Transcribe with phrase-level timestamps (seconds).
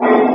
[0.00, 0.33] Thank you.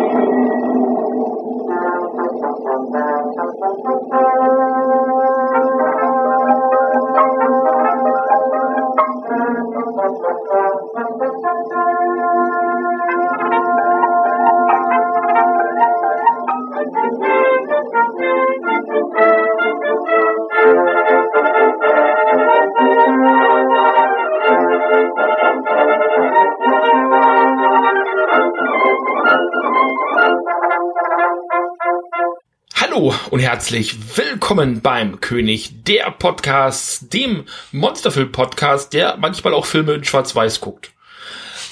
[32.92, 40.04] Hallo und herzlich willkommen beim König der Podcasts, dem Monsterfilm-Podcast, der manchmal auch Filme in
[40.04, 40.92] Schwarz-Weiß guckt.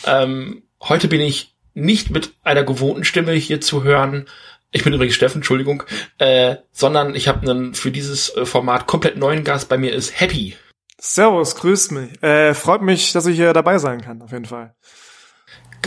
[0.05, 4.27] Ähm, heute bin ich nicht mit einer gewohnten Stimme hier zu hören.
[4.71, 5.83] Ich bin übrigens Steffen, Entschuldigung,
[6.19, 9.69] äh, sondern ich habe einen für dieses äh, Format komplett neuen Gast.
[9.69, 10.55] Bei mir ist Happy.
[10.99, 12.21] Servus, grüßt mich.
[12.21, 14.75] Äh, freut mich, dass ich hier dabei sein kann, auf jeden Fall.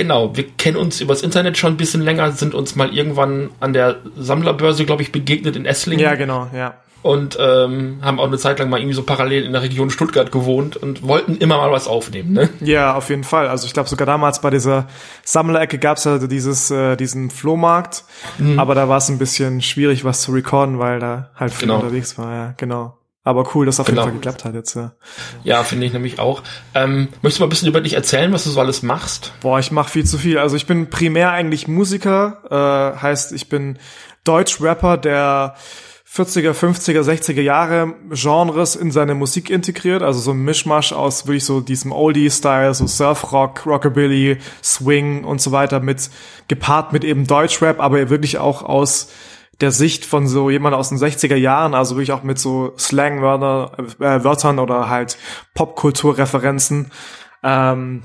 [0.00, 3.74] Genau, wir kennen uns übers Internet schon ein bisschen länger, sind uns mal irgendwann an
[3.74, 6.02] der Sammlerbörse, glaube ich, begegnet in Esslingen.
[6.02, 6.76] Ja, genau, ja.
[7.02, 10.32] Und ähm, haben auch eine Zeit lang mal irgendwie so parallel in der Region Stuttgart
[10.32, 12.48] gewohnt und wollten immer mal was aufnehmen, ne?
[12.62, 13.46] Ja, auf jeden Fall.
[13.46, 14.86] Also ich glaube sogar damals bei dieser
[15.22, 18.04] Sammlerecke gab's ja dieses, äh, diesen Flohmarkt,
[18.38, 18.58] mhm.
[18.58, 21.80] aber da war es ein bisschen schwierig, was zu recorden, weil da halt viel Genau.
[21.80, 22.96] unterwegs war, ja, genau.
[23.22, 24.00] Aber cool, dass auf Genau.
[24.02, 24.92] jeden Fall geklappt hat jetzt, ja.
[25.44, 26.42] Ja, finde ich nämlich auch.
[26.74, 29.32] Ähm, möchtest du mal ein bisschen über dich erzählen, was du so alles machst?
[29.42, 30.38] Boah, ich mache viel zu viel.
[30.38, 33.78] Also ich bin primär eigentlich Musiker, äh, heißt ich bin
[34.24, 35.54] Deutsch-Rapper, der
[36.12, 41.44] 40er, 50er, 60er Jahre Genres in seine Musik integriert, also so ein Mischmasch aus wirklich
[41.44, 46.10] so diesem Oldie-Style, so Surf-Rock, Rockabilly, Swing und so weiter mit
[46.48, 49.08] gepaart mit eben Deutsch-Rap, aber wirklich auch aus
[49.60, 54.58] der Sicht von so jemand aus den 60er Jahren, also wirklich auch mit so Slang-Wörtern
[54.58, 55.18] äh, oder halt
[55.54, 56.90] Popkulturreferenzen.
[57.42, 58.02] Ähm,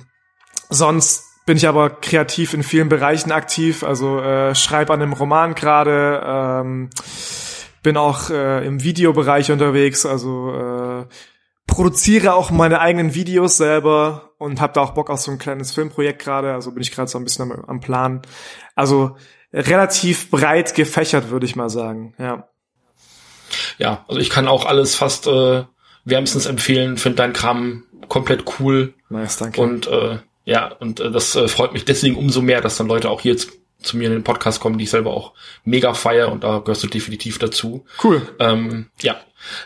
[0.70, 5.56] sonst bin ich aber kreativ in vielen Bereichen aktiv, also äh, schreibe an einem Roman
[5.56, 6.90] gerade, ähm,
[7.84, 11.06] bin auch äh, im Videobereich unterwegs, also äh,
[11.68, 15.72] produziere auch meine eigenen Videos selber und habe da auch Bock auf so ein kleines
[15.72, 18.24] Filmprojekt gerade, also bin ich gerade so ein bisschen am, am Plan.
[18.74, 19.16] Also
[19.56, 22.48] relativ breit gefächert, würde ich mal sagen, ja.
[23.78, 25.64] Ja, also ich kann auch alles fast äh,
[26.04, 29.62] wärmstens empfehlen, finde dein Kram komplett cool Nice, danke.
[29.62, 33.10] und äh, ja, und äh, das äh, freut mich deswegen umso mehr, dass dann Leute
[33.10, 33.48] auch hier zu,
[33.82, 35.34] zu mir in den Podcast kommen, die ich selber auch
[35.64, 37.86] mega feier und da gehörst du definitiv dazu.
[38.04, 38.22] cool.
[38.40, 39.16] Ähm, ja.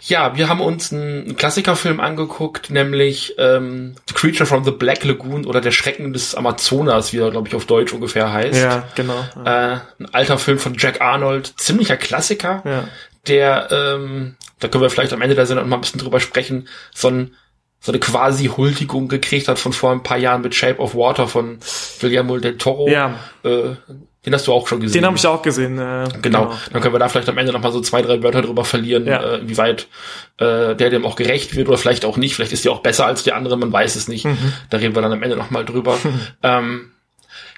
[0.02, 5.46] Ja, wir haben uns einen Klassikerfilm angeguckt, nämlich ähm, The Creature from the Black Lagoon
[5.46, 8.62] oder Der Schrecken des Amazonas, wie er, glaube ich, auf Deutsch ungefähr heißt.
[8.62, 9.24] Ja, genau.
[9.46, 9.74] Ja.
[9.74, 12.88] Äh, ein alter Film von Jack Arnold, ziemlicher Klassiker, ja.
[13.28, 16.68] der, ähm, da können wir vielleicht am Ende der Sendung mal ein bisschen drüber sprechen,
[16.94, 17.36] so, ein,
[17.80, 21.28] so eine quasi Huldigung gekriegt hat von vor ein paar Jahren mit Shape of Water
[21.28, 21.60] von
[22.00, 22.90] Guillermo del Toro.
[22.90, 23.20] Ja.
[23.44, 23.76] Äh,
[24.25, 25.02] den hast du auch schon gesehen.
[25.02, 25.78] Den habe ich auch gesehen.
[25.80, 26.53] Äh, Genau.
[26.74, 29.06] Dann können wir da vielleicht am Ende noch mal so zwei, drei Wörter drüber verlieren,
[29.07, 29.22] Ja.
[29.24, 29.88] äh, inwieweit
[30.38, 32.35] äh, der dem auch gerecht wird oder vielleicht auch nicht.
[32.35, 34.25] Vielleicht ist der auch besser als die andere, man weiß es nicht.
[34.25, 34.53] Mhm.
[34.69, 35.97] Da reden wir dann am Ende noch mal drüber.
[36.44, 36.91] ähm,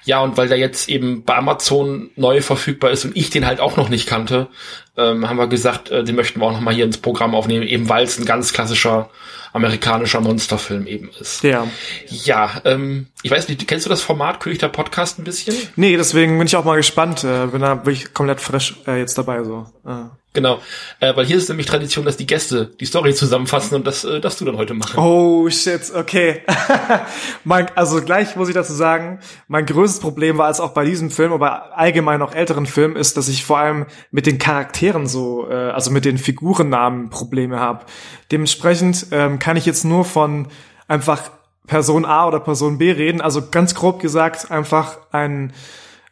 [0.04, 3.60] ja, und weil der jetzt eben bei Amazon neu verfügbar ist und ich den halt
[3.60, 4.48] auch noch nicht kannte,
[4.96, 7.66] ähm, haben wir gesagt, äh, den möchten wir auch noch mal hier ins Programm aufnehmen,
[7.66, 9.10] eben weil es ein ganz klassischer
[9.52, 11.44] amerikanischer Monsterfilm eben ist.
[11.44, 11.66] Ja.
[12.08, 15.54] Ja, ähm, ich weiß nicht, kennst du das Format König der Podcast ein bisschen?
[15.76, 17.24] Nee, deswegen bin ich auch mal gespannt.
[17.24, 19.66] Äh, bin da wirklich komplett frisch äh, jetzt dabei so.
[19.86, 20.04] Äh.
[20.34, 20.60] Genau,
[20.98, 24.18] äh, weil hier ist nämlich Tradition, dass die Gäste die Story zusammenfassen und das äh,
[24.18, 24.98] darfst du dann heute machen.
[24.98, 26.40] Oh shit, okay.
[27.44, 31.10] mein, also gleich muss ich dazu sagen, mein größtes Problem war es auch bei diesem
[31.10, 35.46] Film, aber allgemein auch älteren Filmen, ist, dass ich vor allem mit den Charakteren so,
[35.50, 37.84] äh, also mit den Figurennamen Probleme habe.
[38.30, 40.48] Dementsprechend ähm, kann ich jetzt nur von
[40.88, 41.30] einfach
[41.66, 43.20] Person A oder Person B reden.
[43.20, 45.52] Also ganz grob gesagt einfach ein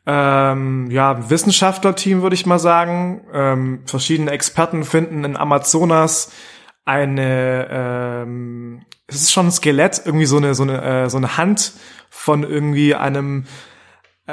[0.07, 3.23] ähm, ja, Wissenschaftlerteam, würde ich mal sagen.
[3.33, 6.31] Ähm, verschiedene Experten finden in Amazonas
[6.85, 11.37] eine, ähm, es ist schon ein Skelett, irgendwie so eine, so eine, äh, so eine
[11.37, 11.73] Hand
[12.09, 13.45] von irgendwie einem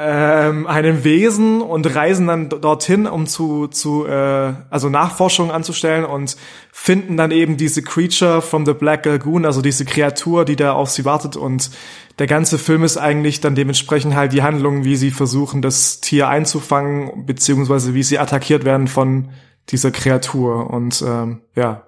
[0.00, 6.36] ähm, einem Wesen und reisen dann dorthin, um zu, zu äh, also Nachforschungen anzustellen und
[6.72, 10.90] finden dann eben diese Creature from the Black Lagoon, also diese Kreatur, die da auf
[10.90, 11.36] sie wartet.
[11.36, 11.70] Und
[12.18, 16.28] der ganze Film ist eigentlich dann dementsprechend halt die Handlung, wie sie versuchen, das Tier
[16.28, 19.30] einzufangen, beziehungsweise wie sie attackiert werden von
[19.70, 20.70] dieser Kreatur.
[20.70, 21.84] Und ähm, ja,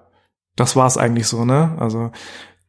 [0.55, 1.75] das war's eigentlich so, ne?
[1.79, 2.11] Also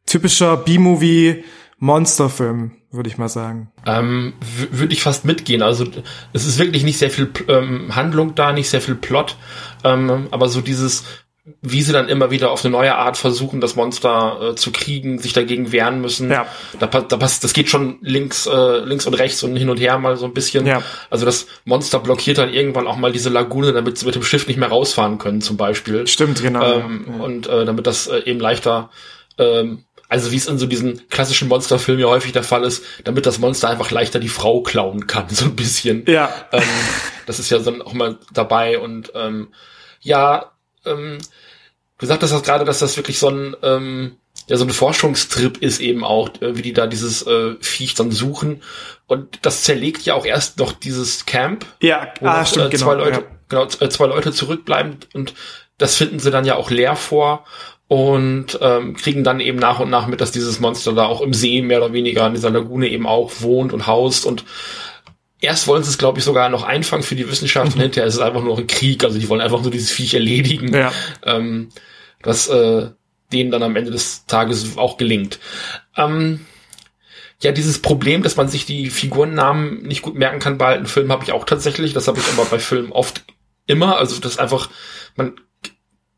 [0.05, 1.43] typischer B-Movie
[1.79, 3.71] Monsterfilm, würde ich mal sagen.
[3.85, 4.33] Ähm,
[4.71, 5.61] würde ich fast mitgehen.
[5.61, 5.85] Also
[6.31, 9.35] es ist wirklich nicht sehr viel ähm, Handlung da, nicht sehr viel Plot,
[9.83, 11.03] ähm, aber so dieses,
[11.61, 15.19] wie sie dann immer wieder auf eine neue Art versuchen, das Monster äh, zu kriegen,
[15.19, 16.31] sich dagegen wehren müssen.
[16.31, 16.45] Ja.
[16.79, 19.97] Da, da passt, das geht schon links, äh, links und rechts und hin und her
[19.97, 20.65] mal so ein bisschen.
[20.65, 20.81] Ja.
[21.09, 24.47] Also das Monster blockiert dann irgendwann auch mal diese Lagune, damit sie mit dem Schiff
[24.47, 26.07] nicht mehr rausfahren können, zum Beispiel.
[26.07, 26.63] Stimmt, genau.
[26.63, 27.23] Ähm, ja.
[27.23, 28.89] Und äh, damit das äh, eben leichter
[29.37, 33.25] ähm, also wie es in so diesen klassischen Monsterfilmen ja häufig der Fall ist, damit
[33.25, 36.05] das Monster einfach leichter die Frau klauen kann, so ein bisschen.
[36.05, 36.31] Ja.
[36.51, 36.61] Ähm,
[37.25, 39.47] das ist ja dann auch mal dabei und ähm,
[40.01, 40.51] ja,
[40.85, 41.17] ähm,
[41.97, 44.17] du sagtest das gerade, dass das wirklich so ein ähm,
[44.47, 48.11] ja so ein Forschungstrip ist eben auch, äh, wie die da dieses äh, Viech dann
[48.11, 48.61] suchen
[49.07, 52.77] und das zerlegt ja auch erst noch dieses Camp, ja, wo ah, noch, stimmt, äh,
[52.77, 53.37] zwei genau, Leute, ja.
[53.49, 55.33] genau, äh, zwei Leute zurückbleiben und
[55.79, 57.45] das finden sie dann ja auch leer vor
[57.93, 61.31] und ähm, kriegen dann eben nach und nach mit, dass dieses Monster da auch im
[61.31, 64.45] See mehr oder weniger in dieser Lagune eben auch wohnt und haust und
[65.41, 67.73] erst wollen sie es, glaube ich, sogar noch einfangen für die Wissenschaft mhm.
[67.75, 70.15] und hinterher ist es einfach nur ein Krieg, also die wollen einfach nur dieses Viech
[70.15, 70.91] erledigen, ja.
[71.23, 71.69] ähm,
[72.23, 72.89] was äh,
[73.31, 75.37] denen dann am Ende des Tages auch gelingt.
[75.95, 76.39] Ähm,
[77.43, 81.11] ja, dieses Problem, dass man sich die Figurennamen nicht gut merken kann bei alten Filmen,
[81.11, 81.93] habe ich auch tatsächlich.
[81.93, 83.23] Das habe ich aber bei Filmen oft
[83.67, 83.97] immer.
[83.99, 84.69] Also das einfach,
[85.15, 85.33] man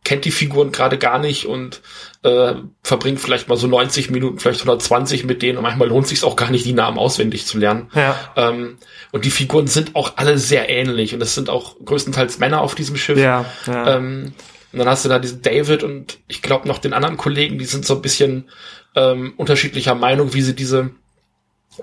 [0.06, 1.81] kennt die Figuren gerade gar nicht und
[2.24, 2.54] äh,
[2.84, 6.38] verbringt vielleicht mal so 90 Minuten, vielleicht 120 mit denen und manchmal lohnt sich auch
[6.38, 7.90] gar nicht, die Namen auswendig zu lernen.
[7.94, 8.16] Ja.
[8.38, 8.78] Ähm,
[9.12, 12.75] und die Figuren sind auch alle sehr ähnlich und es sind auch größtenteils Männer auf
[12.75, 13.19] diesem Schiff.
[13.19, 13.98] Ja, ja.
[13.98, 14.34] Ähm,
[14.72, 17.66] und dann hast du da diesen David und ich glaube noch den anderen Kollegen, die
[17.66, 18.50] sind so ein bisschen
[18.96, 20.92] ähm, unterschiedlicher Meinung, wie sie diese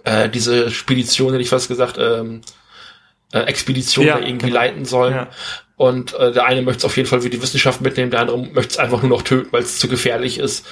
[0.04, 2.40] äh, diese Spedition, hätte ich fast gesagt, ähm,
[3.32, 4.60] äh, Expedition ja, irgendwie genau.
[4.60, 5.14] leiten sollen.
[5.14, 5.28] Ja.
[5.76, 8.38] Und äh, der eine möchte es auf jeden Fall für die Wissenschaft mitnehmen, der andere
[8.38, 10.64] möchte es einfach nur noch töten, weil es zu gefährlich ist.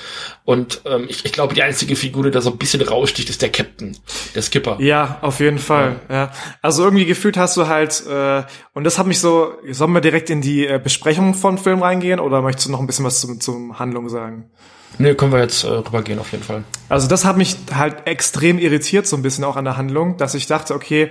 [0.45, 3.43] Und ähm, ich, ich glaube, die einzige Figur, die da so ein bisschen raussticht, ist
[3.43, 3.97] der Captain,
[4.37, 4.77] der Skipper.
[4.79, 5.97] Ja, auf jeden Fall.
[6.09, 6.15] Ja.
[6.15, 6.33] ja.
[6.63, 10.31] Also irgendwie gefühlt hast du halt, äh, und das hat mich so, sollen wir direkt
[10.31, 13.41] in die äh, Besprechung von Film reingehen oder möchtest du noch ein bisschen was zum,
[13.41, 14.51] zum Handlung sagen?
[14.99, 16.63] Nee, können wir jetzt äh, rübergehen auf jeden Fall.
[16.89, 20.35] Also das hat mich halt extrem irritiert, so ein bisschen auch an der Handlung, dass
[20.35, 21.11] ich dachte, okay,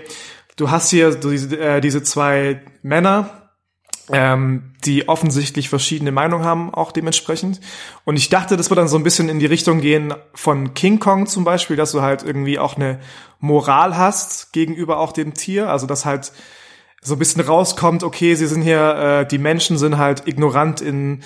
[0.59, 3.49] du hast hier diese, äh, diese zwei Männer,
[4.11, 7.61] ähm, die offensichtlich verschiedene Meinungen haben, auch dementsprechend.
[8.05, 10.99] Und ich dachte, das wird dann so ein bisschen in die Richtung gehen von King
[10.99, 12.99] Kong zum Beispiel, dass du halt irgendwie auch eine
[13.39, 16.31] Moral hast gegenüber auch dem Tier, also dass halt
[17.01, 21.23] so ein bisschen rauskommt, okay, sie sind hier, äh, die Menschen sind halt ignorant in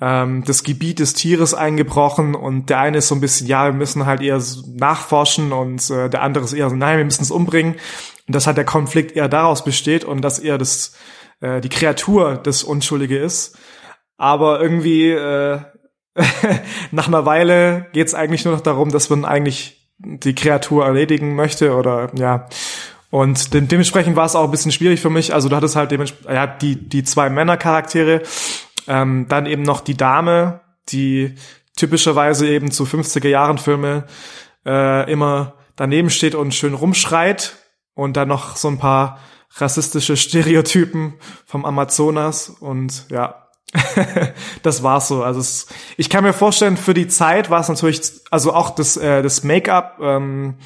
[0.00, 3.72] ähm, das Gebiet des Tieres eingebrochen und der eine ist so ein bisschen, ja, wir
[3.72, 7.30] müssen halt eher nachforschen und äh, der andere ist eher so, nein, wir müssen es
[7.30, 7.76] umbringen.
[8.26, 10.94] Und dass halt der Konflikt eher daraus besteht und dass eher das
[11.40, 13.56] äh, die Kreatur das Unschuldige ist.
[14.16, 15.60] Aber irgendwie äh,
[16.90, 21.34] nach einer Weile geht es eigentlich nur noch darum, dass man eigentlich die Kreatur erledigen
[21.34, 22.48] möchte oder ja.
[23.10, 25.32] Und de dementsprechend war es auch ein bisschen schwierig für mich.
[25.32, 28.22] Also du hattest halt dementsprechend ja, die, die zwei Männercharaktere,
[28.86, 31.34] ähm, dann eben noch die Dame, die
[31.76, 34.04] typischerweise eben zu 50er Jahren Filme
[34.64, 37.56] äh, immer daneben steht und schön rumschreit
[37.94, 39.18] und dann noch so ein paar
[39.56, 41.14] rassistische Stereotypen
[41.46, 43.48] vom Amazonas und ja,
[44.62, 45.22] das war's so.
[45.22, 48.00] Also es, ich kann mir vorstellen, für die Zeit war es natürlich,
[48.30, 50.56] also auch das, äh, das Make-up ähm,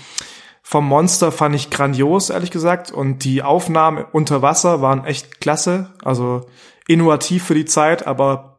[0.63, 2.91] vom Monster fand ich grandios, ehrlich gesagt.
[2.91, 5.95] Und die Aufnahmen unter Wasser waren echt klasse.
[6.05, 6.47] Also
[6.89, 8.59] innovativ für die Zeit, aber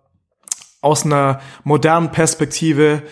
[0.81, 3.03] aus einer modernen Perspektive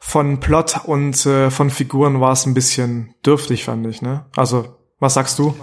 [0.00, 4.02] von Plot und äh, von Figuren war es ein bisschen dürftig, fand ich.
[4.02, 4.26] Ne?
[4.34, 5.54] Also, was sagst du?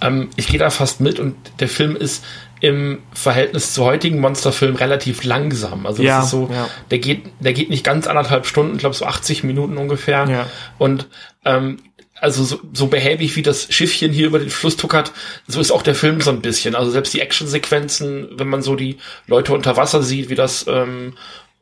[0.00, 2.24] Ähm, ich gehe da fast mit und der Film ist
[2.60, 5.84] im Verhältnis zu heutigen Monsterfilmen relativ langsam.
[5.86, 6.68] Also das ja, ist so, ja.
[6.90, 10.26] der geht, der geht nicht ganz anderthalb Stunden, ich glaube so 80 Minuten ungefähr.
[10.28, 10.46] Ja.
[10.78, 11.08] Und
[11.44, 11.78] ähm,
[12.24, 15.12] also so, so behäbig wie das Schiffchen hier über den Fluss tuckert,
[15.46, 16.74] so ist auch der Film so ein bisschen.
[16.74, 21.18] Also selbst die Actionsequenzen, wenn man so die Leute unter Wasser sieht, wie das ähm,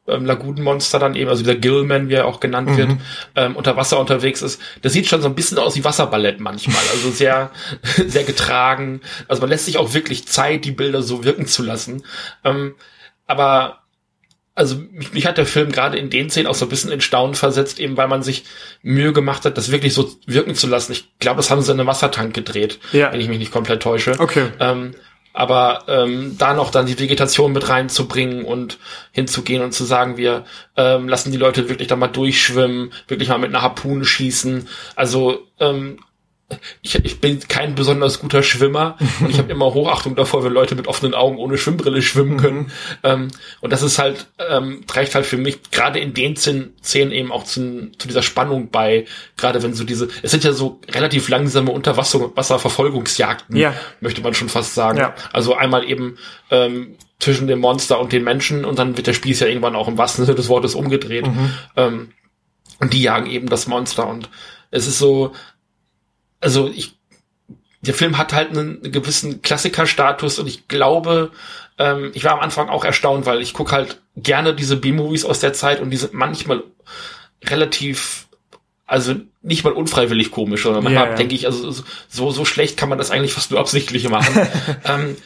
[0.07, 2.77] ähm, Lagunenmonster dann eben, also dieser Gillman, wie er auch genannt mhm.
[2.77, 2.91] wird,
[3.35, 6.83] ähm, unter Wasser unterwegs ist, das sieht schon so ein bisschen aus wie Wasserballett manchmal,
[6.93, 7.51] also sehr,
[8.07, 9.01] sehr getragen.
[9.27, 12.05] Also man lässt sich auch wirklich Zeit, die Bilder so wirken zu lassen.
[12.45, 12.77] Ähm,
[13.27, 13.82] aber
[14.55, 17.01] also mich, mich hat der Film gerade in den Szenen auch so ein bisschen in
[17.01, 18.45] Staunen versetzt, eben weil man sich
[18.83, 20.93] Mühe gemacht hat, das wirklich so wirken zu lassen.
[20.93, 23.13] Ich glaube, das haben sie in einem Wassertank gedreht, Ja.
[23.13, 24.15] wenn ich mich nicht komplett täusche.
[24.19, 24.49] Okay.
[24.61, 24.95] Ähm,
[25.35, 28.79] aber ähm, da noch dann die Vegetation mit reinzubringen und
[29.13, 30.45] hinzugehen und zu sagen, wir
[30.77, 34.69] ähm, lassen die Leute wirklich da mal durchschwimmen, wirklich mal mit einer Harpune schießen.
[34.95, 35.99] Also ähm,
[36.83, 40.75] ich, ich bin kein besonders guter Schwimmer und ich habe immer Hochachtung davor, wenn Leute
[40.75, 42.71] mit offenen Augen ohne Schwimmbrille schwimmen können.
[43.03, 43.29] Ähm,
[43.61, 46.73] und das ist halt, ähm, trägt halt für mich gerade in den Szenen,
[47.13, 49.07] eben auch zu, zu dieser Spannung bei,
[49.37, 53.75] gerade wenn so diese, es sind ja so relativ langsame Unterwasser Wasserverfolgungsjagden, Ja.
[54.01, 54.99] möchte man schon fast sagen.
[54.99, 55.15] Ja.
[55.33, 56.17] Also einmal eben
[56.51, 59.89] ähm, zwischen dem Monster und den Menschen und dann wird der Spieß ja irgendwann auch
[59.89, 61.27] im wahrsten Sinne des Wortes umgedreht.
[61.77, 62.11] Ähm,
[62.81, 64.29] und die jagen eben das Monster und
[64.73, 65.33] es ist so,
[66.43, 66.97] also ich,
[67.81, 71.31] der Film hat halt einen gewissen Klassikerstatus und ich glaube,
[71.79, 75.41] ähm, ich war am Anfang auch erstaunt, weil ich gucke halt gerne diese B-Movies aus
[75.41, 76.63] der Zeit und die sind manchmal
[77.45, 78.29] relativ,
[78.87, 81.15] also nicht mal unfreiwillig komisch, sondern manchmal ja.
[81.15, 81.73] denke ich, also
[82.09, 84.47] so, so schlecht kann man das eigentlich fast nur absichtlich machen.
[84.85, 85.17] ähm,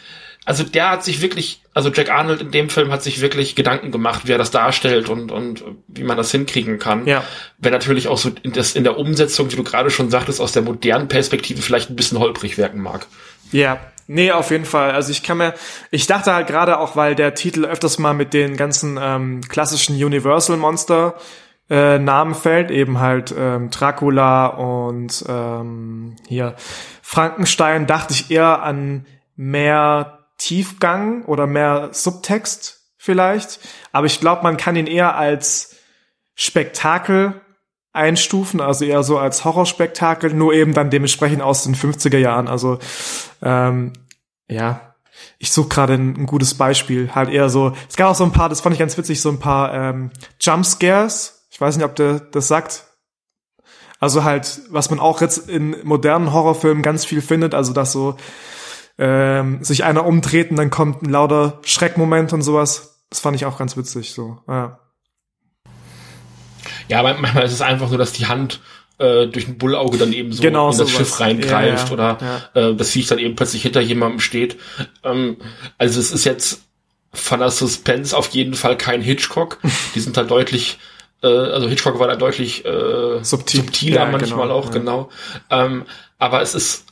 [0.46, 3.90] also der hat sich wirklich, also Jack Arnold in dem Film hat sich wirklich Gedanken
[3.90, 7.04] gemacht, wie er das darstellt und, und wie man das hinkriegen kann.
[7.04, 7.24] Ja.
[7.58, 10.52] Wenn natürlich auch so in, das, in der Umsetzung, wie du gerade schon sagtest, aus
[10.52, 13.08] der modernen Perspektive vielleicht ein bisschen holprig wirken mag.
[13.50, 14.92] Ja, nee, auf jeden Fall.
[14.92, 15.52] Also ich kann mir,
[15.90, 19.96] ich dachte halt gerade auch, weil der Titel öfters mal mit den ganzen ähm, klassischen
[19.96, 21.16] Universal Monster
[21.68, 26.54] äh, Namen fällt, eben halt ähm, Dracula und ähm, hier
[27.02, 33.60] Frankenstein, dachte ich eher an mehr Tiefgang oder mehr Subtext vielleicht.
[33.92, 35.76] Aber ich glaube, man kann ihn eher als
[36.34, 37.40] Spektakel
[37.92, 42.46] einstufen, also eher so als Horrorspektakel, nur eben dann dementsprechend aus den 50er Jahren.
[42.46, 42.78] Also
[43.42, 43.94] ähm,
[44.48, 44.94] ja,
[45.38, 47.14] ich suche gerade ein, ein gutes Beispiel.
[47.14, 49.30] Halt eher so, es gab auch so ein paar, das fand ich ganz witzig, so
[49.30, 51.46] ein paar ähm, Jumpscares.
[51.50, 52.84] Ich weiß nicht, ob der das sagt.
[53.98, 58.16] Also halt, was man auch jetzt in modernen Horrorfilmen ganz viel findet, also dass so
[58.98, 63.04] ähm, sich einer umdreht und dann kommt ein lauter Schreckmoment und sowas.
[63.10, 64.12] Das fand ich auch ganz witzig.
[64.12, 64.78] So, ja.
[66.88, 68.60] Ja, manchmal ist es einfach so, dass die Hand
[68.98, 70.92] äh, durch ein Bullauge dann eben so Genau in das sowas.
[70.92, 72.16] Schiff reingreift Ja, ja,
[72.54, 74.56] oder Äh, das Viech dann eben plötzlich hinter jemandem steht.
[75.04, 75.36] Ähm,
[75.78, 76.62] also es ist jetzt
[77.12, 79.58] von der Suspense auf jeden Fall kein Hitchcock.
[79.94, 80.78] Die sind halt deutlich,
[81.22, 83.60] äh, also Hitchcock war da deutlich äh, Subtil.
[83.62, 84.72] subtiler Ja, manchmal genau, auch, ja.
[84.72, 85.10] genau.
[85.50, 85.84] Ähm,
[86.18, 86.86] aber es ist,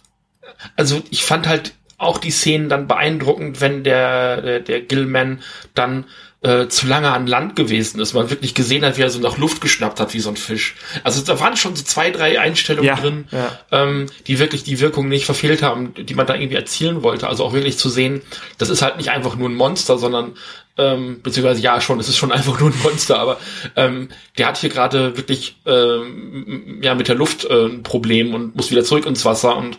[0.76, 5.40] also ich fand halt auch die Szenen dann beeindruckend, wenn der, der, der Gilman
[5.74, 6.04] dann
[6.44, 8.12] äh, zu lange an Land gewesen ist.
[8.12, 10.76] Man wirklich gesehen hat, wie er so nach Luft geschnappt hat, wie so ein Fisch.
[11.02, 13.58] Also da waren schon so zwei, drei Einstellungen Ja, drin, ja.
[13.72, 17.28] ähm, die wirklich die Wirkung nicht verfehlt haben, die man da irgendwie erzielen wollte.
[17.28, 18.20] Also auch wirklich zu sehen,
[18.58, 20.34] das ist halt nicht einfach nur ein Monster, sondern
[20.76, 23.38] ähm, beziehungsweise ja schon, es ist schon einfach nur ein Monster, aber
[23.74, 28.54] ähm, der hat hier gerade wirklich ähm, ja mit der Luft äh, ein Problem und
[28.54, 29.78] muss wieder zurück ins Wasser und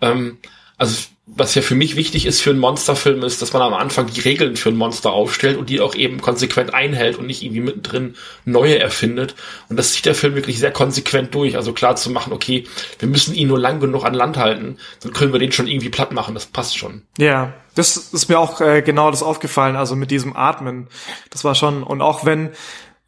[0.00, 0.38] ähm,
[0.76, 0.94] also
[1.26, 4.20] was ja für mich wichtig ist für einen Monsterfilm ist, dass man am Anfang die
[4.20, 8.16] Regeln für ein Monster aufstellt und die auch eben konsequent einhält und nicht irgendwie mittendrin
[8.44, 9.34] neue erfindet.
[9.70, 11.56] Und das zieht der Film wirklich sehr konsequent durch.
[11.56, 12.64] Also klar zu machen, okay,
[12.98, 15.88] wir müssen ihn nur lang genug an Land halten, dann können wir den schon irgendwie
[15.88, 16.34] platt machen.
[16.34, 17.02] Das passt schon.
[17.16, 20.88] Ja, das ist mir auch äh, genau das aufgefallen, also mit diesem Atmen.
[21.30, 22.50] Das war schon, und auch wenn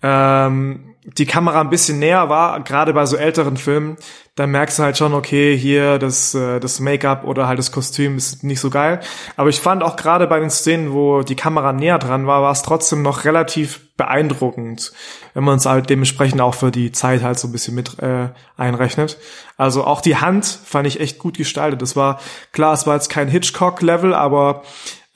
[0.07, 3.97] ähm, die Kamera ein bisschen näher war, gerade bei so älteren Filmen,
[4.35, 8.17] dann merkst du halt schon, okay, hier das, äh, das Make-up oder halt das Kostüm
[8.17, 9.01] ist nicht so geil.
[9.37, 12.53] Aber ich fand auch gerade bei den Szenen, wo die Kamera näher dran war, war
[12.53, 14.93] es trotzdem noch relativ beeindruckend,
[15.35, 18.29] wenn man es halt dementsprechend auch für die Zeit halt so ein bisschen mit äh,
[18.57, 19.19] einrechnet.
[19.57, 21.81] Also auch die Hand fand ich echt gut gestaltet.
[21.83, 22.21] Das war,
[22.53, 24.63] klar, es war jetzt kein Hitchcock-Level, aber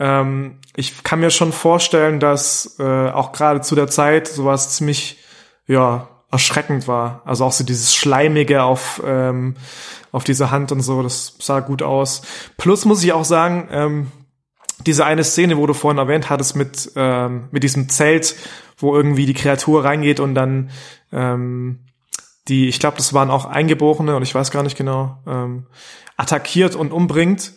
[0.00, 5.18] ähm, ich kann mir schon vorstellen, dass äh, auch gerade zu der Zeit sowas ziemlich,
[5.66, 7.22] ja, erschreckend war.
[7.24, 9.56] Also auch so dieses Schleimige auf, ähm,
[10.10, 12.22] auf dieser Hand und so, das sah gut aus.
[12.56, 14.12] Plus muss ich auch sagen, ähm,
[14.86, 18.36] diese eine Szene, wo du vorhin erwähnt hattest mit, ähm, mit diesem Zelt,
[18.78, 20.70] wo irgendwie die Kreatur reingeht und dann
[21.12, 21.80] ähm,
[22.48, 25.66] die, ich glaube, das waren auch Eingeborene und ich weiß gar nicht genau, ähm,
[26.16, 27.52] attackiert und umbringt,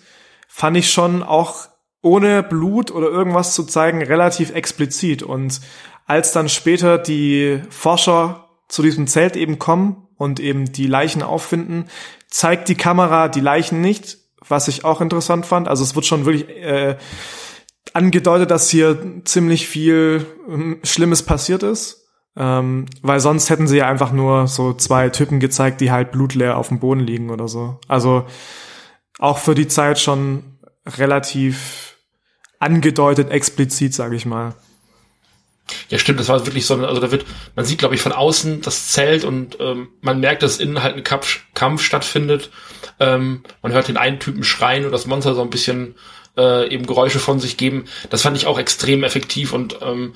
[0.48, 1.68] fand ich schon auch
[2.04, 5.24] ohne Blut oder irgendwas zu zeigen relativ explizit.
[5.24, 5.62] Und
[6.06, 11.86] als dann später die Forscher zu diesem Zelt eben kommen und eben die Leichen auffinden,
[12.28, 15.68] zeigt die Kamera die Leichen nicht, was ich auch interessant fand.
[15.68, 16.98] Also es wird schon wirklich äh,
[17.94, 22.02] angedeutet, dass hier ziemlich viel ähm, Schlimmes passiert ist.
[22.36, 26.58] Ähm, weil sonst hätten sie ja einfach nur so zwei Typen gezeigt, die halt blutleer
[26.58, 27.80] auf dem Boden liegen oder so.
[27.88, 28.26] Also
[29.20, 31.93] auch für die Zeit schon relativ
[32.64, 34.56] angedeutet, explizit, sage ich mal.
[35.90, 38.62] Ja, stimmt, das war wirklich so, also da wird, man sieht, glaube ich, von außen
[38.62, 42.50] das Zelt und ähm, man merkt, dass innen halt ein Kampf, Kampf stattfindet.
[43.00, 45.96] Ähm, man hört den einen Typen schreien und das Monster so ein bisschen
[46.38, 47.86] äh, eben Geräusche von sich geben.
[48.10, 50.16] Das fand ich auch extrem effektiv und ähm,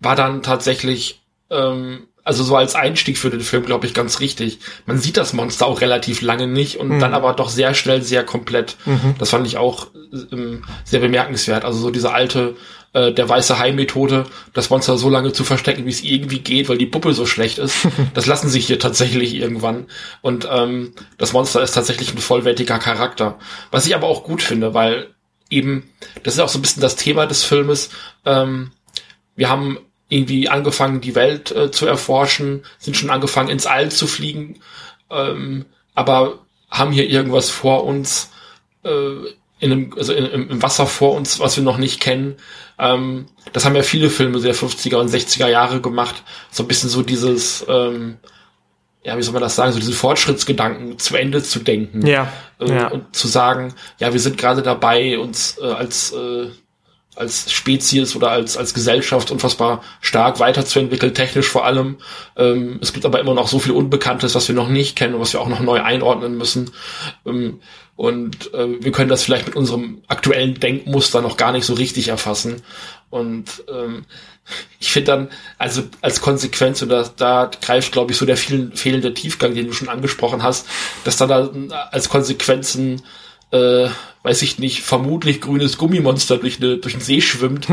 [0.00, 4.58] war dann tatsächlich ähm, also so als Einstieg für den Film, glaube ich, ganz richtig.
[4.84, 7.00] Man sieht das Monster auch relativ lange nicht und mhm.
[7.00, 8.76] dann aber doch sehr schnell, sehr komplett.
[8.84, 9.14] Mhm.
[9.18, 9.86] Das fand ich auch
[10.30, 11.64] ähm, sehr bemerkenswert.
[11.64, 12.54] Also so diese alte,
[12.92, 16.76] äh, der weiße Hai-Methode, das Monster so lange zu verstecken, wie es irgendwie geht, weil
[16.76, 17.88] die Puppe so schlecht ist.
[18.12, 19.86] das lassen sich hier tatsächlich irgendwann.
[20.20, 23.38] Und ähm, das Monster ist tatsächlich ein vollwertiger Charakter.
[23.70, 25.08] Was ich aber auch gut finde, weil
[25.48, 25.88] eben,
[26.24, 27.88] das ist auch so ein bisschen das Thema des Filmes,
[28.26, 28.72] ähm,
[29.34, 29.78] wir haben
[30.08, 34.60] irgendwie angefangen, die Welt äh, zu erforschen, sind schon angefangen, ins All zu fliegen,
[35.10, 36.38] ähm, aber
[36.70, 38.30] haben hier irgendwas vor uns,
[38.84, 39.16] äh,
[39.60, 42.36] in einem, also in, im Wasser vor uns, was wir noch nicht kennen.
[42.78, 46.22] Ähm, das haben ja viele Filme der 50er und 60er Jahre gemacht.
[46.50, 48.18] So ein bisschen so dieses, ähm,
[49.02, 52.06] ja, wie soll man das sagen, so diesen Fortschrittsgedanken zu Ende zu denken.
[52.06, 52.32] Ja.
[52.60, 52.88] Äh, ja.
[52.88, 56.50] Und zu sagen, ja, wir sind gerade dabei, uns äh, als äh,
[57.18, 61.96] als Spezies oder als, als Gesellschaft unfassbar stark weiterzuentwickeln, technisch vor allem.
[62.36, 65.20] Ähm, es gibt aber immer noch so viel Unbekanntes, was wir noch nicht kennen und
[65.20, 66.70] was wir auch noch neu einordnen müssen.
[67.26, 67.60] Ähm,
[67.96, 72.08] und äh, wir können das vielleicht mit unserem aktuellen Denkmuster noch gar nicht so richtig
[72.08, 72.62] erfassen.
[73.10, 74.04] Und ähm,
[74.78, 78.72] ich finde dann, also als Konsequenz, und da, da greift, glaube ich, so der vielen,
[78.72, 80.66] fehlende Tiefgang, den du schon angesprochen hast,
[81.04, 83.02] dass dann da als Konsequenzen
[83.50, 83.88] äh,
[84.22, 87.68] weiß ich nicht, vermutlich grünes Gummimonster durch, eine, durch den See schwimmt,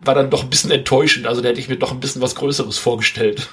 [0.00, 1.26] war dann doch ein bisschen enttäuschend.
[1.26, 3.48] Also da hätte ich mir doch ein bisschen was Größeres vorgestellt.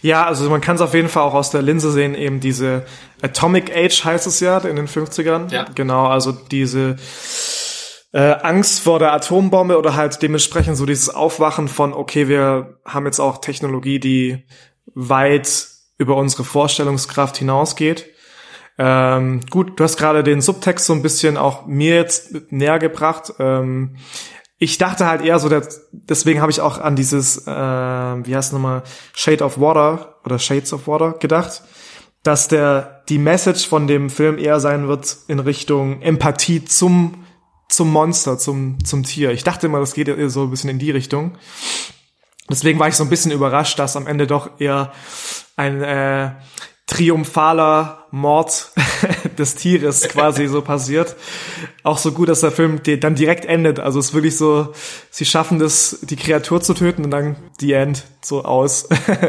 [0.00, 2.86] Ja, also man kann es auf jeden Fall auch aus der Linse sehen, eben diese
[3.22, 5.52] Atomic Age heißt es ja in den 50ern.
[5.52, 5.66] Ja.
[5.74, 6.96] Genau, also diese
[8.12, 13.06] äh, Angst vor der Atombombe oder halt dementsprechend so dieses Aufwachen von, okay, wir haben
[13.06, 14.46] jetzt auch Technologie, die
[14.94, 15.66] weit
[15.98, 18.06] über unsere Vorstellungskraft hinausgeht.
[18.82, 23.34] Ähm, gut, du hast gerade den Subtext so ein bisschen auch mir jetzt näher gebracht.
[23.38, 23.96] Ähm,
[24.56, 28.48] ich dachte halt eher so, dass, deswegen habe ich auch an dieses, äh, wie heißt
[28.48, 28.82] es nochmal,
[29.12, 31.62] Shade of Water oder Shades of Water gedacht,
[32.22, 37.26] dass der die Message von dem Film eher sein wird in Richtung Empathie zum
[37.68, 39.30] zum Monster, zum zum Tier.
[39.32, 41.36] Ich dachte immer, das geht so ein bisschen in die Richtung.
[42.48, 44.92] Deswegen war ich so ein bisschen überrascht, dass am Ende doch eher
[45.56, 46.32] ein äh,
[46.90, 48.72] triumphaler Mord
[49.38, 51.14] des Tieres quasi so passiert.
[51.84, 53.78] Auch so gut, dass der Film dann direkt endet.
[53.78, 54.72] Also es ist wirklich so,
[55.10, 58.88] sie schaffen das, die Kreatur zu töten und dann die End so aus.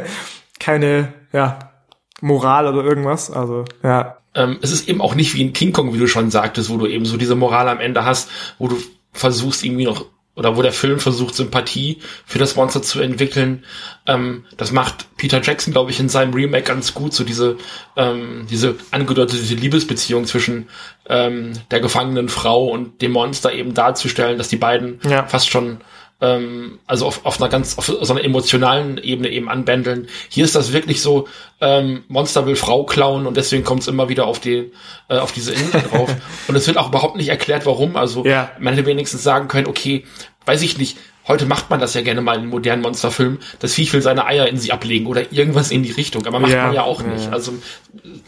[0.60, 1.71] Keine, ja,
[2.19, 3.30] Moral oder irgendwas.
[3.30, 4.17] Also, ja.
[4.34, 6.78] Ähm, es ist eben auch nicht wie in King Kong, wie du schon sagtest, wo
[6.78, 8.78] du eben so diese Moral am Ende hast, wo du
[9.13, 13.65] versuchst irgendwie noch oder wo der Film versucht, Sympathie für das Monster zu entwickeln.
[14.08, 17.58] Ähm, das macht Peter Jackson, glaube ich, in seinem Remake ganz gut, so diese,
[17.98, 20.70] ähm, diese angedeutete Liebesbeziehung zwischen
[21.08, 25.28] ähm, der gefangenen Frau und dem Monster eben darzustellen, dass die beiden ja.
[25.28, 25.82] fast schon
[26.22, 30.08] ähm, also auf, auf einer ganz, auf so einer emotionalen Ebene eben anbändeln.
[30.30, 31.28] Hier ist das wirklich so,
[31.60, 34.72] ähm, Monster will Frau klauen und deswegen kommt es immer wieder auf die,
[35.10, 36.16] äh, auf diese Insel drauf.
[36.48, 37.98] und es wird auch überhaupt nicht erklärt, warum.
[37.98, 38.52] Also ja.
[38.60, 40.06] man hätte wenigstens sagen können, okay,
[40.46, 43.40] weiß ich nicht, Heute macht man das ja gerne mal in modernen Monsterfilmen.
[43.60, 46.26] Das Viech will seine Eier in sie ablegen oder irgendwas in die Richtung.
[46.26, 47.26] Aber macht ja, man ja auch nicht.
[47.26, 47.32] Ja.
[47.32, 47.54] Also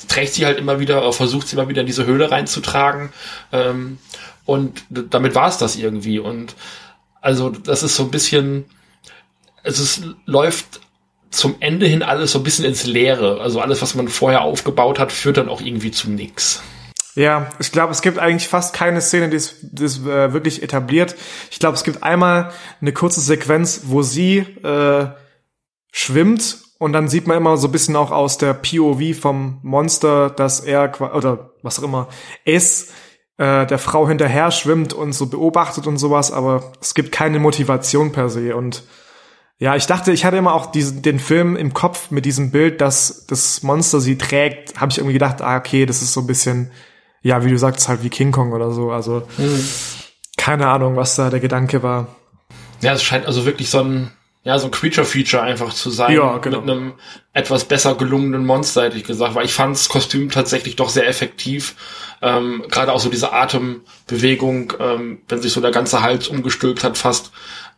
[0.08, 3.12] trägt sie halt immer wieder, versucht sie immer wieder in diese Höhle reinzutragen.
[3.52, 3.98] Ähm,
[4.46, 6.20] und damit war es das irgendwie.
[6.20, 6.56] Und
[7.24, 8.66] also das ist so ein bisschen,
[9.64, 10.82] also es läuft
[11.32, 13.40] zum Ende hin alles so ein bisschen ins Leere.
[13.42, 16.62] Also alles, was man vorher aufgebaut hat, führt dann auch irgendwie zu nix.
[17.16, 21.16] Ja, ich glaube, es gibt eigentlich fast keine Szene, die es, äh, wirklich etabliert.
[21.50, 25.08] Ich glaube, es gibt einmal eine kurze Sequenz, wo sie äh,
[25.92, 30.30] schwimmt und dann sieht man immer so ein bisschen auch aus der POV vom Monster,
[30.30, 32.10] dass er oder was auch immer
[32.44, 32.92] ist,
[33.38, 38.12] äh, der Frau hinterher schwimmt und so beobachtet und sowas, aber es gibt keine Motivation
[38.12, 38.56] per se.
[38.56, 38.84] Und
[39.60, 42.82] ja, ich dachte, ich hatte immer auch diesen, den Film im Kopf mit diesem Bild,
[42.82, 46.28] dass das Monster sie trägt, habe ich irgendwie gedacht, ah, okay, das ist so ein
[46.28, 46.72] bisschen,
[47.22, 48.92] ja, wie du sagst, halt wie King Kong oder so.
[48.92, 49.66] Also mhm.
[50.38, 52.08] keine Ahnung, was da der Gedanke war.
[52.82, 54.12] Ja, es scheint also wirklich so ein
[54.46, 56.14] ja, so ein Creature-Feature einfach zu sein.
[56.14, 56.62] Ja, genau.
[56.62, 56.94] Mit einem
[57.32, 61.08] etwas besser gelungenen Monster, hätte ich gesagt, weil ich fand das Kostüm tatsächlich doch sehr
[61.08, 61.76] effektiv.
[62.24, 66.98] Ähm, Gerade auch so diese Atembewegung, ähm, wenn sich so der ganze Hals umgestülpt hat
[66.98, 67.32] fast.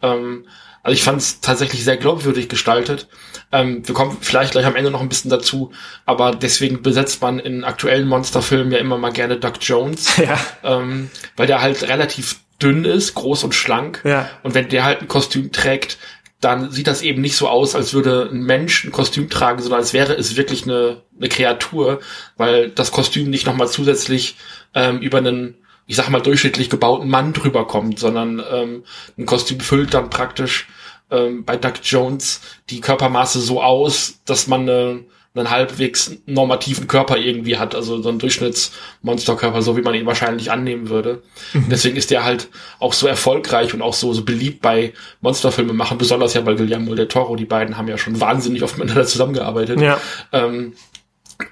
[0.03, 0.45] Ähm,
[0.83, 3.07] also ich fand es tatsächlich sehr glaubwürdig gestaltet.
[3.51, 5.71] Ähm, wir kommen vielleicht gleich am Ende noch ein bisschen dazu,
[6.05, 10.37] aber deswegen besetzt man in aktuellen Monsterfilmen ja immer mal gerne Doug Jones, ja.
[10.63, 14.01] ähm, weil der halt relativ dünn ist, groß und schlank.
[14.03, 14.29] Ja.
[14.43, 15.97] Und wenn der halt ein Kostüm trägt,
[16.45, 19.79] dann sieht das eben nicht so aus, als würde ein Mensch ein Kostüm tragen, sondern
[19.79, 22.01] als wäre es wirklich eine, eine Kreatur,
[22.37, 24.35] weil das Kostüm nicht nochmal zusätzlich
[24.75, 28.83] ähm, über einen, ich sag mal, durchschnittlich gebauten Mann drüber kommt, sondern ähm,
[29.17, 30.67] ein Kostüm füllt dann praktisch
[31.09, 35.03] ähm, bei Doug Jones die Körpermaße so aus, dass man eine
[35.41, 40.51] einen halbwegs normativen Körper irgendwie hat, also so ein Durchschnittsmonsterkörper, so wie man ihn wahrscheinlich
[40.51, 41.23] annehmen würde.
[41.53, 41.65] Mhm.
[41.69, 45.97] Deswegen ist der halt auch so erfolgreich und auch so, so beliebt bei Monsterfilmen machen,
[45.97, 47.35] besonders ja bei Guillermo del Toro.
[47.35, 49.81] Die beiden haben ja schon wahnsinnig oft miteinander zusammengearbeitet.
[49.81, 49.99] Ja.
[50.31, 50.73] Ähm,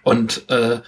[0.04, 0.80] und äh,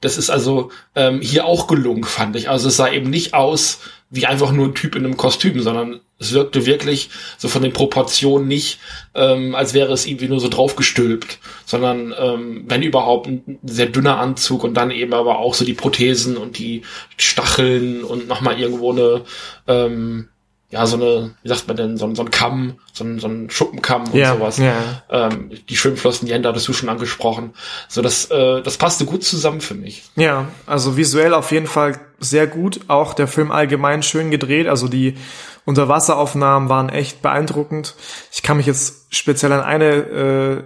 [0.00, 2.50] das ist also ähm, hier auch gelungen, fand ich.
[2.50, 6.00] Also es sah eben nicht aus wie einfach nur ein Typ in einem Kostüm, sondern
[6.22, 8.78] es wirkte wirklich so von den Proportionen nicht,
[9.14, 14.18] ähm, als wäre es irgendwie nur so draufgestülpt, sondern ähm, wenn überhaupt ein sehr dünner
[14.18, 16.82] Anzug und dann eben aber auch so die Prothesen und die
[17.16, 19.22] Stacheln und nochmal irgendwo eine
[19.66, 20.28] ähm,
[20.72, 23.50] ja, so eine, wie sagt man denn, so, so ein Kamm, so ein, so ein
[23.50, 24.56] Schuppenkamm und ja, sowas.
[24.56, 24.72] Ja.
[25.10, 27.52] Ähm, die Schwimmflossen, die Hände hattest du schon angesprochen.
[27.88, 30.04] So, das, äh, das passte gut zusammen für mich.
[30.16, 32.80] Ja, also visuell auf jeden Fall sehr gut.
[32.88, 34.66] Auch der Film allgemein schön gedreht.
[34.66, 35.18] Also die
[35.66, 37.94] Unterwasseraufnahmen waren echt beeindruckend.
[38.32, 40.62] Ich kann mich jetzt speziell an eine, äh,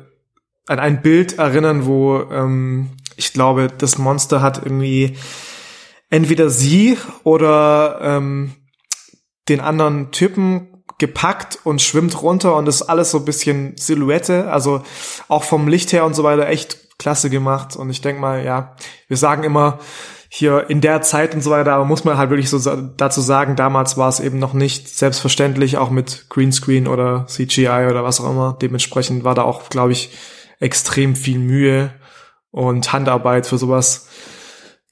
[0.69, 5.17] an ein Bild erinnern, wo ähm, ich glaube, das Monster hat irgendwie
[6.11, 8.55] entweder sie oder ähm,
[9.49, 14.83] den anderen Typen gepackt und schwimmt runter und ist alles so ein bisschen Silhouette, also
[15.29, 17.77] auch vom Licht her und so weiter echt klasse gemacht.
[17.77, 18.75] Und ich denke mal, ja,
[19.09, 19.79] wir sagen immer
[20.29, 22.59] hier in der Zeit und so weiter, aber muss man halt wirklich so
[22.97, 28.03] dazu sagen, damals war es eben noch nicht selbstverständlich, auch mit Greenscreen oder CGI oder
[28.03, 28.57] was auch immer.
[28.61, 30.11] Dementsprechend war da auch, glaube ich,
[30.59, 31.93] extrem viel Mühe
[32.51, 34.09] und Handarbeit für sowas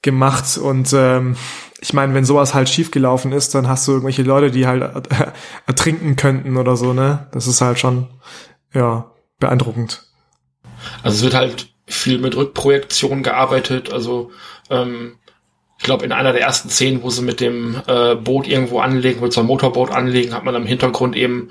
[0.01, 0.57] gemacht.
[0.57, 1.35] Und ähm,
[1.81, 4.81] ich meine, wenn sowas halt schiefgelaufen ist, dann hast du irgendwelche Leute, die halt
[5.67, 7.27] ertrinken könnten oder so, ne?
[7.31, 8.07] Das ist halt schon,
[8.73, 10.03] ja, beeindruckend.
[11.03, 14.31] Also es wird halt viel mit Rückprojektion gearbeitet, also
[14.69, 15.17] ähm,
[15.77, 19.21] ich glaube, in einer der ersten Szenen, wo sie mit dem äh, Boot irgendwo anlegen,
[19.21, 21.49] wo sie ein Motorboot anlegen, hat man am Hintergrund eben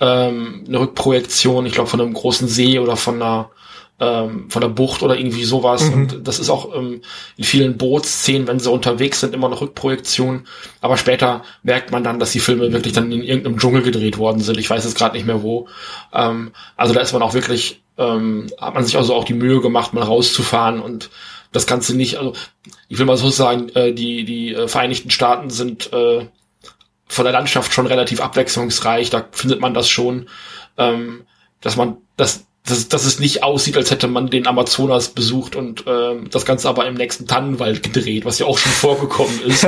[0.00, 3.50] ähm, eine Rückprojektion, ich glaube, von einem großen See oder von einer
[3.98, 5.84] ähm, von der Bucht oder irgendwie sowas.
[5.84, 5.92] Mhm.
[5.92, 7.02] Und das ist auch ähm,
[7.36, 10.46] in vielen Bootsszenen, wenn sie unterwegs sind, immer noch Rückprojektion.
[10.80, 14.40] Aber später merkt man dann, dass die Filme wirklich dann in irgendeinem Dschungel gedreht worden
[14.40, 14.58] sind.
[14.58, 15.68] Ich weiß jetzt gerade nicht mehr wo.
[16.12, 19.60] Ähm, also da ist man auch wirklich, ähm, hat man sich also auch die Mühe
[19.60, 21.10] gemacht, mal rauszufahren und
[21.52, 22.34] das Ganze nicht, also
[22.88, 26.26] ich will mal so sagen, äh, die, die äh, Vereinigten Staaten sind äh,
[27.06, 30.28] von der Landschaft schon relativ abwechslungsreich, da findet man das schon,
[30.76, 31.22] ähm,
[31.62, 35.84] dass man, dass dass, dass es nicht aussieht, als hätte man den Amazonas besucht und
[35.86, 39.66] ähm, das Ganze aber im nächsten Tannenwald gedreht, was ja auch schon vorgekommen ist.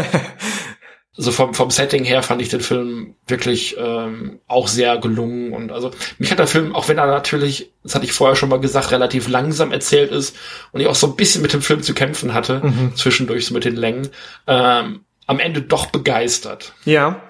[1.16, 5.52] also vom, vom Setting her fand ich den Film wirklich ähm, auch sehr gelungen.
[5.52, 8.48] Und also mich hat der Film, auch wenn er natürlich, das hatte ich vorher schon
[8.48, 10.36] mal gesagt, relativ langsam erzählt ist
[10.72, 12.96] und ich auch so ein bisschen mit dem Film zu kämpfen hatte, mhm.
[12.96, 14.08] zwischendurch so mit den Längen,
[14.46, 16.72] ähm, am Ende doch begeistert.
[16.84, 17.22] Ja.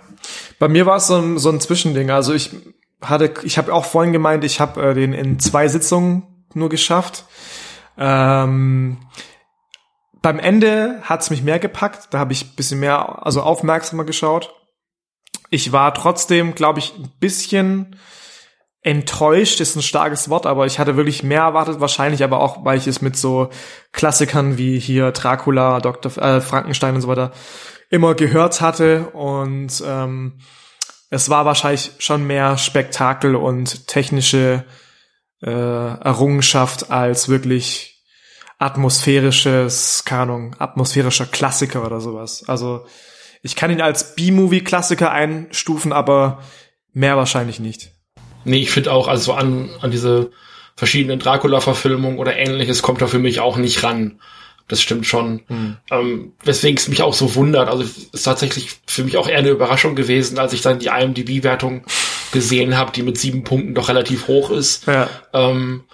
[0.59, 2.11] Bei mir war es so ein, so ein Zwischending.
[2.11, 2.51] Also ich
[3.01, 7.25] hatte, ich habe auch vorhin gemeint, ich habe äh, den in zwei Sitzungen nur geschafft.
[7.97, 8.99] Ähm,
[10.23, 14.55] beim Ende hat's mich mehr gepackt, da habe ich bisschen mehr, also aufmerksamer geschaut.
[15.51, 17.97] Ich war trotzdem, glaube ich, ein bisschen
[18.83, 22.79] enttäuscht, ist ein starkes Wort, aber ich hatte wirklich mehr erwartet, wahrscheinlich aber auch, weil
[22.79, 23.51] ich es mit so
[23.93, 26.17] Klassikern wie hier Dracula, Dr.
[26.17, 27.33] Äh, Frankenstein und so weiter
[27.91, 30.39] immer gehört hatte und ähm,
[31.11, 34.65] es war wahrscheinlich schon mehr Spektakel und technische
[35.43, 38.05] äh, Errungenschaft als wirklich
[38.59, 42.45] atmosphärisches, keine Ahnung, atmosphärischer Klassiker oder sowas.
[42.49, 42.87] Also
[43.43, 46.43] ich kann ihn als B-Movie-Klassiker einstufen, aber
[46.93, 47.93] mehr wahrscheinlich nicht.
[48.45, 50.33] Nee, ich finde auch, also an, an diese
[50.75, 54.21] verschiedenen Dracula-Verfilmungen oder ähnliches kommt er für mich auch nicht ran.
[54.69, 55.41] Das stimmt schon.
[55.49, 55.77] Mhm.
[55.91, 57.69] Ähm, weswegen es mich auch so wundert.
[57.69, 60.89] Also es ist tatsächlich für mich auch eher eine Überraschung gewesen, als ich dann die
[60.89, 61.85] IMDb-Wertung
[62.33, 64.87] gesehen habe, die mit sieben Punkten doch relativ hoch ist.
[64.87, 65.09] Ja.
[65.33, 65.85] Ähm,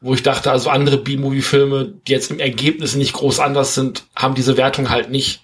[0.00, 4.34] wo ich dachte, also andere B-Movie-Filme, die jetzt im Ergebnis nicht groß anders sind, haben
[4.34, 5.42] diese Wertung halt nicht.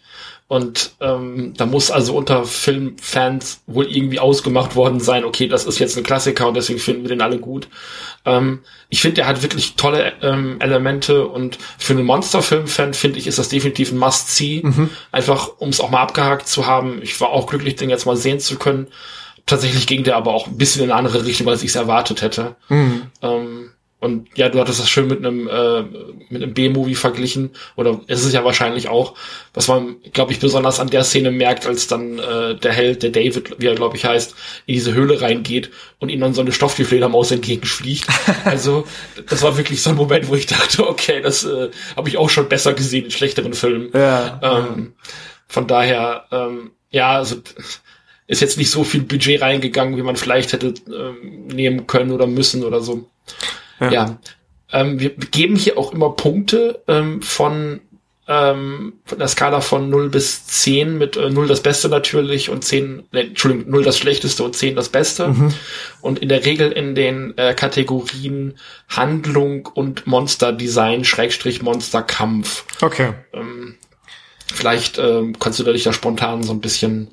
[0.48, 5.78] Und ähm, da muss also unter Filmfans wohl irgendwie ausgemacht worden sein, okay, das ist
[5.78, 7.68] jetzt ein Klassiker und deswegen finden wir den alle gut.
[8.24, 13.26] Ähm, ich finde, der hat wirklich tolle ähm, Elemente und für einen Monsterfilm-Fan finde ich,
[13.26, 14.62] ist das definitiv ein Must-See.
[14.64, 14.88] Mhm.
[15.12, 17.02] Einfach, um es auch mal abgehakt zu haben.
[17.02, 18.86] Ich war auch glücklich, den jetzt mal sehen zu können.
[19.44, 22.22] Tatsächlich ging der aber auch ein bisschen in eine andere Richtung, als ich es erwartet
[22.22, 22.56] hätte.
[22.70, 23.02] Mhm.
[23.20, 23.57] Ähm,
[24.00, 25.82] Und ja, du hattest das schön mit einem äh,
[26.28, 29.14] mit einem B-Movie verglichen oder ist es ja wahrscheinlich auch,
[29.54, 33.10] was man, glaube ich, besonders an der Szene merkt, als dann äh, der Held, der
[33.10, 36.52] David, wie er glaube ich heißt, in diese Höhle reingeht und ihm dann so eine
[36.52, 38.06] Stofftiefledermaus entgegenfliegt.
[38.44, 38.84] Also
[39.28, 42.30] das war wirklich so ein Moment, wo ich dachte, okay, das äh, habe ich auch
[42.30, 43.90] schon besser gesehen in schlechteren Filmen.
[43.92, 44.40] Ja.
[44.42, 44.94] Ähm,
[45.48, 47.36] von daher, ähm, ja, also
[48.26, 52.26] ist jetzt nicht so viel Budget reingegangen, wie man vielleicht hätte ähm, nehmen können oder
[52.26, 53.08] müssen oder so.
[53.80, 53.92] Ja.
[53.92, 54.18] ja.
[54.72, 57.80] Ähm, wir geben hier auch immer Punkte ähm, von,
[58.26, 62.64] ähm, von der Skala von 0 bis 10 mit äh, 0 das Beste natürlich und
[62.64, 65.28] 10, ne, Entschuldigung, 0 das Schlechteste und 10 das Beste.
[65.28, 65.54] Mhm.
[66.02, 72.64] Und in der Regel in den äh, Kategorien Handlung und Monster-Design, Schrägstrich Monsterkampf.
[72.82, 73.14] Okay.
[73.32, 73.76] Ähm,
[74.52, 77.08] vielleicht ähm, kannst du da dich da spontan so ein bisschen,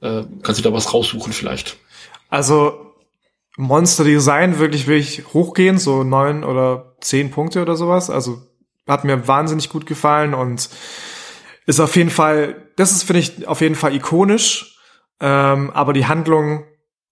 [0.00, 1.76] äh, kannst du da was raussuchen vielleicht.
[2.30, 2.87] Also
[3.60, 8.08] Monster Design wirklich wirklich hochgehen, so neun oder zehn Punkte oder sowas.
[8.08, 8.40] Also
[8.86, 10.70] hat mir wahnsinnig gut gefallen und
[11.66, 14.78] ist auf jeden Fall, das ist finde ich auf jeden Fall ikonisch.
[15.20, 16.66] Ähm, aber die Handlung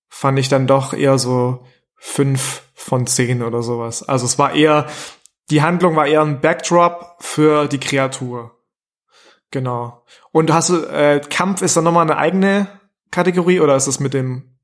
[0.08, 4.08] fand ich dann doch eher so fünf von zehn oder sowas.
[4.08, 4.86] Also es war eher,
[5.50, 8.56] die Handlung war eher ein Backdrop für die Kreatur.
[9.50, 10.04] Genau.
[10.30, 12.68] Und hast du, äh, Kampf ist dann nochmal eine eigene
[13.10, 14.55] Kategorie oder ist es mit dem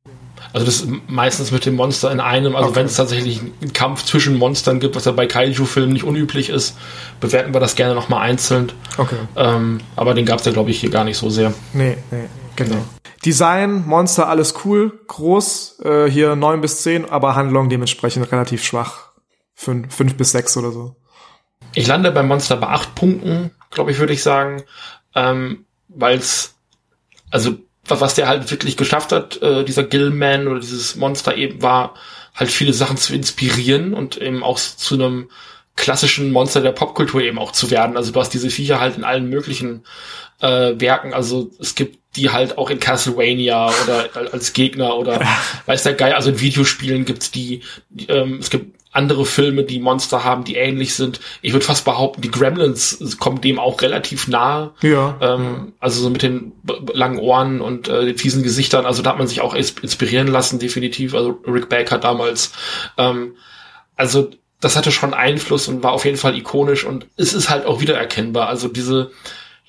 [0.53, 2.81] also das ist meistens mit dem Monster in einem, also okay.
[2.81, 6.77] wenn es tatsächlich einen Kampf zwischen Monstern gibt, was ja bei Kaiju-Filmen nicht unüblich ist,
[7.21, 8.73] bewerten wir das gerne nochmal einzeln.
[8.99, 9.17] Okay.
[9.37, 11.55] Ähm, aber den gab es ja, glaube ich, hier gar nicht so sehr.
[11.73, 12.75] Nee, nee, genau.
[12.75, 12.83] Nee.
[13.25, 19.13] Design, Monster, alles cool, groß, äh, hier neun bis zehn, aber Handlung dementsprechend relativ schwach.
[19.55, 20.97] Fünf, fünf bis sechs oder so.
[21.75, 24.65] Ich lande beim Monster bei acht Punkten, glaube ich, würde ich sagen.
[25.15, 26.55] Ähm, Weil es,
[27.31, 31.95] also was der halt wirklich geschafft hat, äh, dieser Gillman oder dieses Monster eben war,
[32.35, 35.29] halt viele Sachen zu inspirieren und eben auch zu einem
[35.75, 37.97] klassischen Monster der Popkultur eben auch zu werden.
[37.97, 39.85] Also du hast diese Viecher halt in allen möglichen
[40.41, 41.15] äh, Werken.
[41.15, 45.21] Also es gibt die halt auch in Castlevania oder als Gegner oder
[45.67, 46.13] weiß der Geil.
[46.13, 50.57] Also in Videospielen gibt's die, die ähm, es gibt andere Filme, die Monster haben, die
[50.57, 51.21] ähnlich sind.
[51.41, 54.73] Ich würde fast behaupten, die Gremlins kommen dem auch relativ nahe.
[54.83, 55.17] Ja.
[55.21, 56.53] Ähm, also so mit den
[56.93, 58.85] langen Ohren und äh, den fiesen Gesichtern.
[58.85, 61.15] Also da hat man sich auch inspirieren lassen, definitiv.
[61.15, 62.53] Also Rick Baker damals.
[62.99, 63.35] Ähm,
[63.97, 67.67] also das hatte schon Einfluss und war auf jeden Fall ikonisch und es ist halt
[67.67, 68.49] auch wiedererkennbar.
[68.49, 69.11] Also diese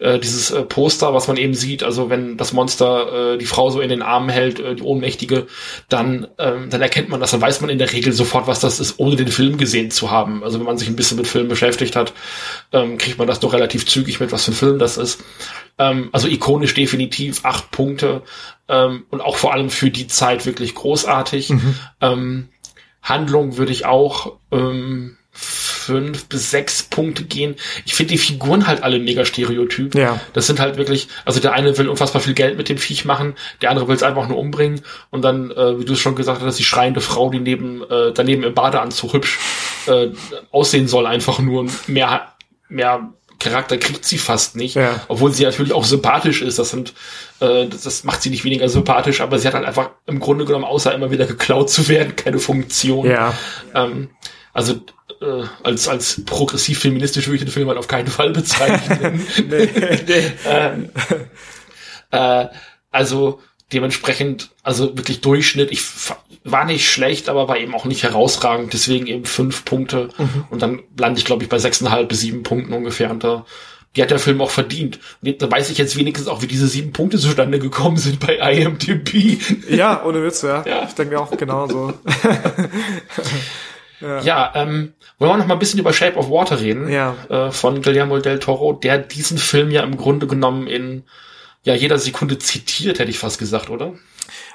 [0.04, 3.70] äh, dieses äh, Poster, was man eben sieht, also wenn das Monster äh, die Frau
[3.70, 5.48] so in den Armen hält, äh, die Ohnmächtige,
[5.88, 8.82] dann, ähm, dann erkennt man das, dann weiß man in der Regel sofort, was das
[8.82, 10.44] ist, ohne den Film gesehen zu haben.
[10.44, 12.14] Also wenn man sich ein bisschen mit Filmen beschäftigt hat,
[12.74, 15.24] ähm, kriegt man das doch relativ zügig mit, was für ein Film das ist.
[15.78, 18.24] Ähm, also ikonisch definitiv, acht Punkte
[18.68, 21.50] ähm, und auch vor allem für die Zeit wirklich großartig.
[21.50, 21.76] Mhm.
[22.02, 22.50] Ähm,
[23.02, 27.56] Handlung würde ich auch ähm, fünf bis sechs Punkte gehen.
[27.86, 29.96] Ich finde die Figuren halt alle mega stereotyp.
[29.96, 30.20] Ja.
[30.34, 33.36] Das sind halt wirklich, also der eine will unfassbar viel Geld mit dem Viech machen,
[33.62, 36.42] der andere will es einfach nur umbringen und dann, äh, wie du es schon gesagt
[36.42, 39.40] hast, die schreiende Frau, die neben äh, daneben im Badeanzug hübsch
[39.88, 40.10] äh,
[40.52, 42.34] aussehen soll, einfach nur mehr
[42.70, 45.02] mehr Charakter kriegt sie fast nicht, ja.
[45.10, 46.60] obwohl sie natürlich auch sympathisch ist.
[46.60, 46.94] Das sind,
[47.42, 50.46] äh, das, das macht sie nicht weniger sympathisch, aber sie hat halt einfach im Grunde
[50.46, 53.06] genommen außer immer wieder geklaut zu werden keine Funktion.
[53.06, 53.34] Ja.
[53.76, 54.10] Ähm,
[54.54, 54.76] also
[55.24, 59.26] äh, als, als progressiv-feministisch würde ich den Film halt auf keinen Fall bezeichnen.
[59.50, 59.70] nee,
[60.08, 60.32] nee.
[60.46, 60.90] ähm,
[62.12, 62.48] äh,
[62.92, 63.40] also
[63.72, 65.72] dementsprechend, also wirklich Durchschnitt.
[65.72, 65.84] Ich
[66.44, 68.74] war nicht schlecht, aber war eben auch nicht herausragend.
[68.74, 70.10] Deswegen eben fünf Punkte.
[70.18, 70.46] Mhm.
[70.50, 73.10] Und dann lande ich, glaube ich, bei sechseinhalb bis sieben Punkten ungefähr.
[73.10, 73.46] Und da,
[73.96, 75.00] die hat der Film auch verdient.
[75.24, 78.36] Und da weiß ich jetzt wenigstens auch, wie diese sieben Punkte zustande gekommen sind bei
[78.36, 79.40] IMDb.
[79.70, 80.64] Ja, ohne Witz, ja.
[80.66, 80.86] ja.
[80.88, 81.94] Ich denke auch genauso.
[84.04, 86.90] Ja, ja ähm, wollen wir noch mal ein bisschen über Shape of Water reden?
[86.90, 87.16] Ja.
[87.30, 91.04] Äh, von Guillermo del Toro, der diesen Film ja im Grunde genommen in
[91.64, 93.94] ja jeder Sekunde zitiert, hätte ich fast gesagt, oder?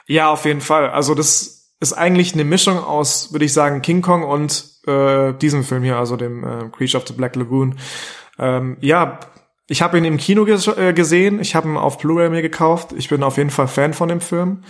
[0.07, 0.91] Ja, auf jeden Fall.
[0.91, 5.65] Also das ist eigentlich eine Mischung aus, würde ich sagen, King Kong und äh, diesem
[5.65, 7.79] Film hier, also dem äh, Creature of the Black Lagoon.
[8.39, 9.21] Ähm, ja,
[9.69, 12.93] ich habe ihn im Kino ges äh, gesehen, ich habe ihn auf Blu-ray mir gekauft.
[12.97, 14.65] Ich bin auf jeden Fall Fan von dem Film.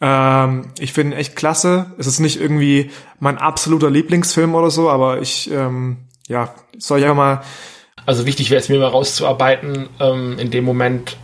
[0.00, 1.92] Ähm, ich finde ihn echt klasse.
[1.98, 7.04] Es ist nicht irgendwie mein absoluter Lieblingsfilm oder so, aber ich, ähm, ja, soll ich
[7.04, 7.42] einfach mal.
[8.06, 11.16] Also wichtig wäre es mir mal rauszuarbeiten, ähm, in dem Moment,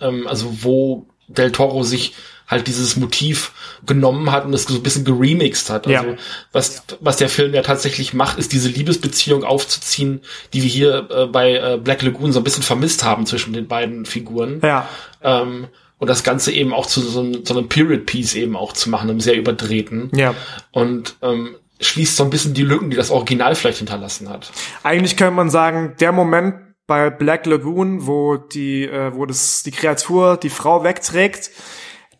[0.00, 2.14] ähm, also wo Del Toro sich
[2.46, 3.52] halt dieses Motiv
[3.84, 5.86] genommen hat und es so ein bisschen geremixed hat.
[5.88, 6.16] Also ja.
[6.52, 10.20] was, was der Film ja tatsächlich macht, ist diese Liebesbeziehung aufzuziehen,
[10.52, 13.66] die wir hier äh, bei äh, Black Lagoon so ein bisschen vermisst haben zwischen den
[13.66, 14.60] beiden Figuren.
[14.62, 14.88] Ja.
[15.22, 15.66] Ähm,
[15.98, 18.90] und das Ganze eben auch zu so, einem, so einem Period Piece eben auch zu
[18.90, 20.10] machen, einem sehr überdrehten.
[20.14, 20.34] Ja.
[20.72, 24.50] Und ähm, schließt so ein bisschen die Lücken, die das Original vielleicht hinterlassen hat.
[24.82, 26.54] Eigentlich könnte man sagen, der Moment
[26.86, 31.50] bei Black Lagoon, wo die, äh, wo das die Kreatur die Frau wegträgt,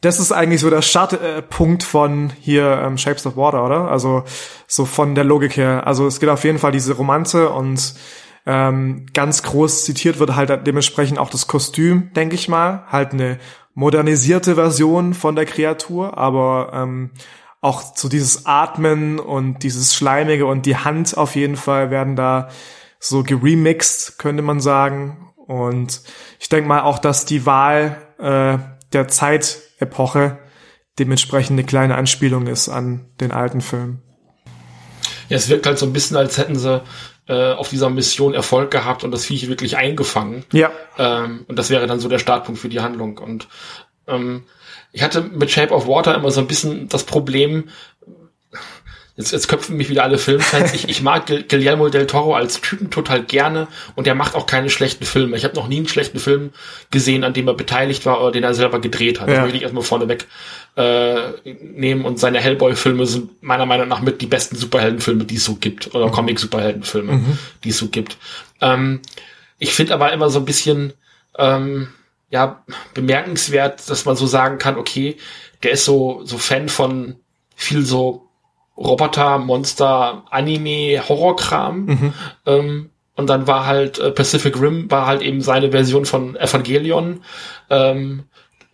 [0.01, 3.91] das ist eigentlich so der Startpunkt von hier ähm, Shapes of Water, oder?
[3.91, 4.25] Also
[4.67, 5.87] so von der Logik her.
[5.87, 7.95] Also es gibt auf jeden Fall diese Romanze und
[8.45, 12.85] ähm, ganz groß zitiert wird halt dementsprechend auch das Kostüm, denke ich mal.
[12.89, 13.39] Halt eine
[13.77, 17.11] modernisierte Version von der Kreatur, aber ähm,
[17.61, 22.49] auch so dieses Atmen und dieses Schleimige und die Hand auf jeden Fall werden da
[22.99, 25.31] so geremixed, könnte man sagen.
[25.37, 26.01] Und
[26.41, 28.59] ich denke mal auch, dass die Wahl äh,
[28.95, 30.39] der Zeitepoche
[30.99, 34.01] dementsprechend eine kleine Anspielung ist an den alten Film.
[35.29, 36.83] Ja, es wirkt halt so ein bisschen, als hätten sie
[37.29, 40.45] äh, auf dieser Mission Erfolg gehabt und das Viech wirklich eingefangen.
[40.53, 40.71] Ja.
[40.99, 43.19] Ähm, und das wäre dann so der Startpunkt für die Handlung.
[43.19, 43.49] Und
[44.07, 44.45] ähm,
[44.93, 47.69] ich hatte mit Shape of Water immer so ein bisschen das Problem,
[49.17, 50.73] jetzt, jetzt köpfen mich wieder alle Filmfans.
[50.75, 54.71] Ich, ich mag Guillermo del Toro als Typen total gerne und er macht auch keine
[54.71, 55.37] schlechten Filme.
[55.37, 56.53] Ich habe noch nie einen schlechten Film
[56.91, 59.29] gesehen, an dem er beteiligt war oder den er selber gedreht hat.
[59.29, 59.35] Ja.
[59.35, 60.27] Das möchte ich erstmal vorneweg
[60.77, 65.45] äh, nehmen und seine Hellboy-Filme sind meiner Meinung nach mit die besten Superheldenfilme, die es
[65.45, 66.13] so gibt oder mhm.
[66.13, 67.39] Comic-Superheldenfilme, mhm.
[67.65, 68.19] die es so gibt.
[68.61, 69.01] Ähm,
[69.59, 70.93] ich finde aber immer so ein bisschen
[71.39, 71.89] ähm,
[72.31, 72.63] ja
[72.93, 75.17] bemerkenswert, dass man so sagen kann, okay,
[75.63, 77.17] der ist so so Fan von
[77.55, 78.29] viel so
[78.77, 81.87] Roboter, Monster, Anime, Horrorkram.
[81.87, 82.15] Mhm.
[82.45, 87.23] Ähm, und dann war halt äh, Pacific Rim war halt eben seine Version von Evangelion.
[87.71, 88.25] Ähm,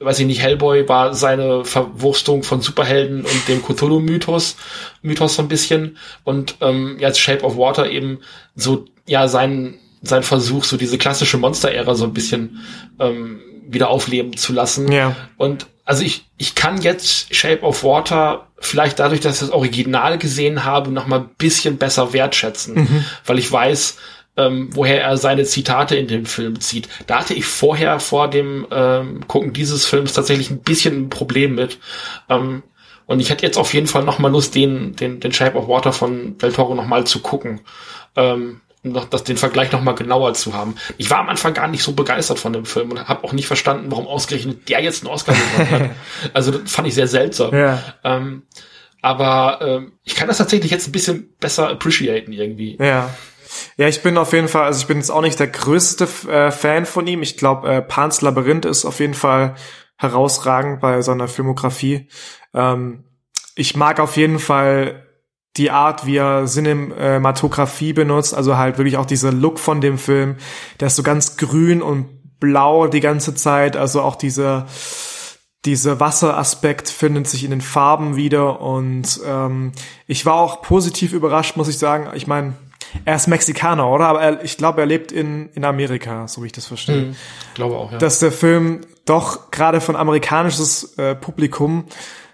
[0.05, 4.57] weiß ich nicht, Hellboy war seine Verwurstung von Superhelden und dem Cthulhu-Mythos,
[5.03, 5.97] Mythos so ein bisschen.
[6.25, 8.21] Und ähm, jetzt Shape of Water eben
[8.55, 12.61] so, ja, sein, sein Versuch, so diese klassische Monster-Ära so ein bisschen
[12.99, 14.91] ähm, wieder aufleben zu lassen.
[14.91, 15.17] Ja.
[15.37, 20.19] Und also ich, ich kann jetzt Shape of Water vielleicht dadurch, dass ich das Original
[20.19, 23.05] gesehen habe, noch mal ein bisschen besser wertschätzen, mhm.
[23.27, 23.97] weil ich weiß,
[24.37, 26.89] ähm, woher er seine Zitate in dem Film zieht.
[27.07, 31.55] Da hatte ich vorher vor dem ähm, Gucken dieses Films tatsächlich ein bisschen ein Problem
[31.55, 31.79] mit.
[32.29, 32.63] Ähm,
[33.07, 35.69] und ich hätte jetzt auf jeden Fall noch mal Lust, den, den, den Shape of
[35.69, 37.61] Water von Del Toro noch mal zu gucken.
[38.17, 40.75] Ähm, noch das, den Vergleich noch mal genauer zu haben.
[40.99, 43.47] Ich war am Anfang gar nicht so begeistert von dem Film und habe auch nicht
[43.47, 45.91] verstanden, warum ausgerechnet der jetzt einen Oscar gewonnen hat.
[46.35, 47.55] Also das fand ich sehr seltsam.
[47.55, 47.81] Ja.
[48.03, 48.43] Ähm,
[49.01, 52.77] aber ähm, ich kann das tatsächlich jetzt ein bisschen besser appreciaten irgendwie.
[52.81, 53.11] Ja.
[53.77, 56.51] Ja, ich bin auf jeden Fall, also ich bin jetzt auch nicht der größte äh,
[56.51, 57.23] Fan von ihm.
[57.23, 59.55] Ich glaube, äh, Pans Labyrinth ist auf jeden Fall
[59.97, 62.09] herausragend bei seiner Filmografie.
[62.55, 63.05] Ähm,
[63.55, 65.07] ich mag auf jeden Fall
[65.57, 70.37] die Art, wie er Cinematografie benutzt, also halt wirklich auch dieser Look von dem Film,
[70.81, 74.67] der ist so ganz grün und blau die ganze Zeit, also auch dieser
[75.65, 79.73] dieser Wasseraspekt findet sich in den Farben wieder und ähm,
[80.09, 82.09] ich war auch positiv überrascht, muss ich sagen.
[82.15, 82.55] Ich meine,
[83.05, 84.07] er ist Mexikaner, oder?
[84.07, 87.07] Aber er, ich glaube, er lebt in, in Amerika, so wie ich das verstehe.
[87.07, 87.17] Mhm,
[87.55, 87.99] glaube auch, ja.
[87.99, 91.87] Dass der Film doch gerade von amerikanisches äh, Publikum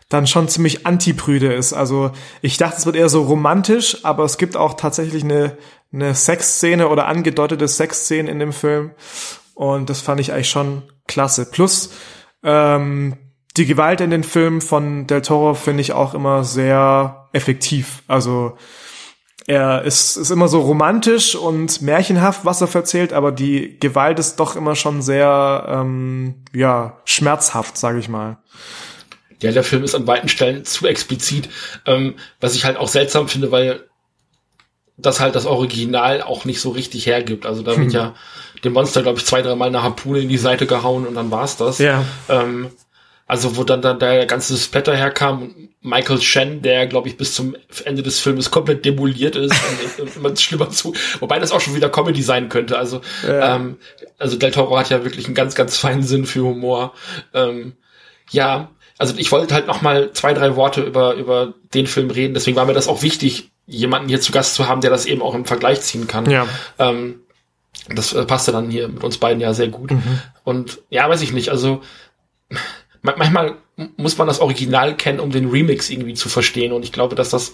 [0.09, 1.73] dann schon ziemlich antiprüde ist.
[1.73, 5.57] Also ich dachte, es wird eher so romantisch, aber es gibt auch tatsächlich eine,
[5.93, 8.93] eine Sexszene oder angedeutete Sexszene in dem Film.
[9.55, 11.51] Und das fand ich eigentlich schon klasse.
[11.51, 11.91] Plus
[12.43, 13.17] ähm,
[13.57, 18.03] die Gewalt in den Filmen von Del Toro finde ich auch immer sehr effektiv.
[18.07, 18.57] Also
[19.49, 24.37] er ist, ist immer so romantisch und märchenhaft, was er erzählt, aber die Gewalt ist
[24.37, 28.37] doch immer schon sehr ähm, ja schmerzhaft, sage ich mal.
[29.41, 31.49] Ja, der Film ist an weiten Stellen zu explizit,
[31.87, 33.89] ähm, was ich halt auch seltsam finde, weil
[34.99, 37.47] das halt das Original auch nicht so richtig hergibt.
[37.47, 37.91] Also da wird hm.
[37.91, 38.15] ja
[38.65, 41.57] dem Monster, glaube ich, zwei, dreimal eine Harpune in die Seite gehauen und dann war's
[41.57, 41.79] das.
[41.79, 42.05] Ja.
[42.29, 42.69] Ähm,
[43.29, 47.55] also wo dann, dann der ganze Splatter herkam, Michael Shen, der glaube ich bis zum
[47.85, 49.55] Ende des Filmes komplett demoliert ist
[49.99, 52.79] und immer schlimmer zu, wobei das auch schon wieder Comedy sein könnte.
[52.79, 53.57] Also ja.
[53.57, 53.77] ähm,
[54.19, 56.95] also Del Toro hat ja wirklich einen ganz ganz feinen Sinn für Humor.
[57.35, 57.75] Ähm,
[58.31, 62.35] ja, also ich wollte halt noch mal zwei, drei Worte über, über den Film reden.
[62.35, 65.23] Deswegen war mir das auch wichtig, jemanden hier zu Gast zu haben, der das eben
[65.23, 66.29] auch im Vergleich ziehen kann.
[66.29, 66.47] Ja.
[66.79, 67.21] Ähm,
[67.95, 69.91] das äh, passte dann hier mit uns beiden ja sehr gut.
[69.91, 70.21] Mhm.
[70.45, 71.83] Und ja, weiß ich nicht, also
[73.03, 73.57] manchmal
[73.97, 76.73] muss man das Original kennen, um den Remix irgendwie zu verstehen.
[76.73, 77.53] Und ich glaube, dass das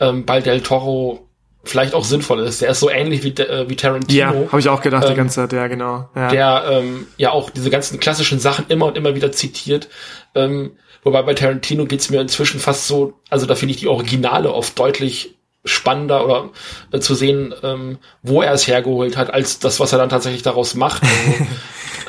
[0.00, 1.26] ähm, bei Del Toro
[1.62, 2.62] vielleicht auch sinnvoll ist.
[2.62, 4.18] Der ist so ähnlich wie, äh, wie Tarantino.
[4.18, 6.08] Ja, habe ich auch gedacht ähm, die ganze Zeit, ja, genau.
[6.14, 6.28] Ja.
[6.28, 9.88] Der ähm, ja auch diese ganzen klassischen Sachen immer und immer wieder zitiert.
[10.34, 10.72] Ähm,
[11.02, 14.78] wobei bei Tarantino geht's mir inzwischen fast so, also da finde ich die Originale oft
[14.78, 16.50] deutlich spannender oder
[16.92, 20.42] äh, zu sehen, ähm, wo er es hergeholt hat, als das, was er dann tatsächlich
[20.42, 21.02] daraus macht.
[21.02, 21.46] Also,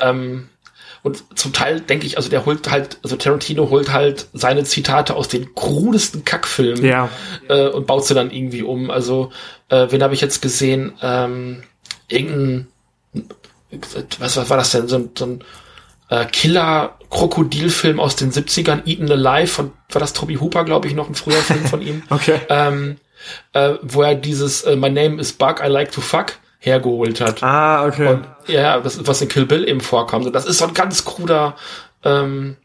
[0.00, 0.48] ähm,
[1.02, 5.14] und zum Teil denke ich, also der holt halt, also Tarantino holt halt seine Zitate
[5.16, 7.08] aus den krudesten Kackfilmen Ja.
[7.48, 8.90] äh, und baut sie dann irgendwie um.
[8.90, 9.32] Also,
[9.68, 10.92] äh, wen habe ich jetzt gesehen?
[11.02, 11.64] Ähm,
[12.08, 12.68] irgendein,
[14.20, 14.86] was, was war das denn?
[14.88, 15.44] So, ein- so ein
[16.08, 21.08] äh, Killer-Krokodilfilm aus den 70ern, Eaten Alive, von, war das Toby Hooper, glaube ich, noch
[21.08, 22.40] ein früher Film von ihm, Okay.
[22.48, 22.96] ähm,
[23.54, 27.42] äh, wo er dieses äh, My Name is Bug, I like to fuck hergeholt hat.
[27.42, 28.06] Ah, okay.
[28.06, 30.26] Und ja, das, was in Kill Bill eben vorkommt.
[30.26, 31.56] Und das ist so ein ganz kruder,
[32.04, 32.56] ähm,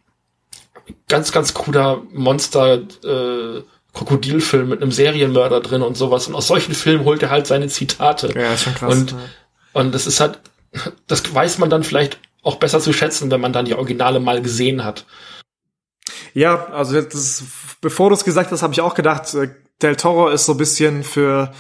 [1.08, 6.28] ganz, ganz kruder Monster, äh, Krokodilfilm mit einem Serienmörder drin und sowas.
[6.28, 8.32] Und aus solchen Filmen holt er halt seine Zitate.
[8.40, 8.94] ja, ist schon krass.
[8.94, 9.18] Und, ja.
[9.74, 10.40] und das ist halt,
[11.08, 14.44] das weiß man dann vielleicht auch besser zu schätzen, wenn man dann die Originale mal
[14.44, 15.06] gesehen hat.
[16.36, 17.44] Ja, also das
[17.82, 19.50] bevor du es gesagt hast, habe ich auch gedacht, äh,
[19.82, 21.52] Del Toro ist so ein bisschen für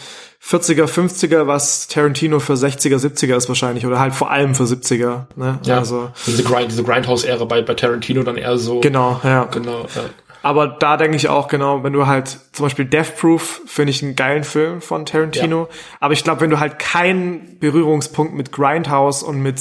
[0.43, 5.25] 40er, 50er, was Tarantino für 60er, 70er ist wahrscheinlich oder halt vor allem für 70er.
[5.35, 5.59] Ne?
[5.63, 5.77] Ja.
[5.79, 8.79] Also Diese, Grind, diese Grindhouse-Ära bei, bei Tarantino dann eher so.
[8.79, 9.45] genau, ja.
[9.45, 9.81] Genau.
[9.81, 10.09] Äh,
[10.43, 14.01] Aber da denke ich auch genau, wenn du halt zum Beispiel Death Proof finde ich
[14.01, 15.67] einen geilen Film von Tarantino.
[15.99, 19.59] Aber ich glaube, wenn du halt keinen Berührungspunkt mit Grindhouse und mit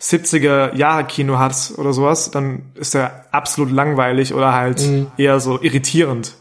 [0.00, 4.82] 70er Jahre Kino hast oder sowas, dann ist der absolut langweilig oder halt
[5.18, 6.34] eher so irritierend.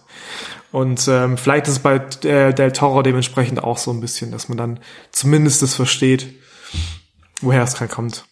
[0.71, 4.47] Und ähm, vielleicht ist es bei äh, Del Toro dementsprechend auch so ein bisschen, dass
[4.49, 4.79] man dann
[5.11, 6.27] zumindest das versteht,
[7.41, 8.23] woher es gerade kommt.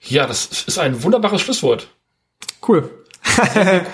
[0.00, 1.88] ja, das ist ein wunderbares Schlusswort.
[2.66, 2.88] Cool.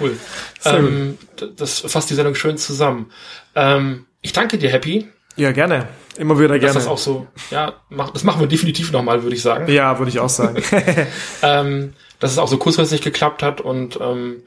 [0.00, 0.16] Cool.
[0.60, 3.10] Sehr ähm, d- das fasst die Sendung schön zusammen.
[3.56, 5.88] Ähm, ich danke dir, Happy, Ja, gerne.
[6.16, 6.74] Immer wieder gerne.
[6.74, 9.70] das auch so, ja, mach, das machen wir definitiv nochmal, würde ich sagen.
[9.70, 10.62] ja, würde ich auch sagen.
[11.42, 14.42] Ähm, dass es auch so kurzfristig geklappt hat und ähm,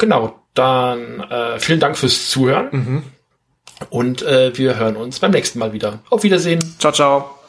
[0.00, 3.02] genau, dann äh, vielen Dank fürs Zuhören Mhm.
[3.90, 6.00] und äh, wir hören uns beim nächsten Mal wieder.
[6.10, 6.58] Auf Wiedersehen.
[6.80, 7.39] ciao, ciao.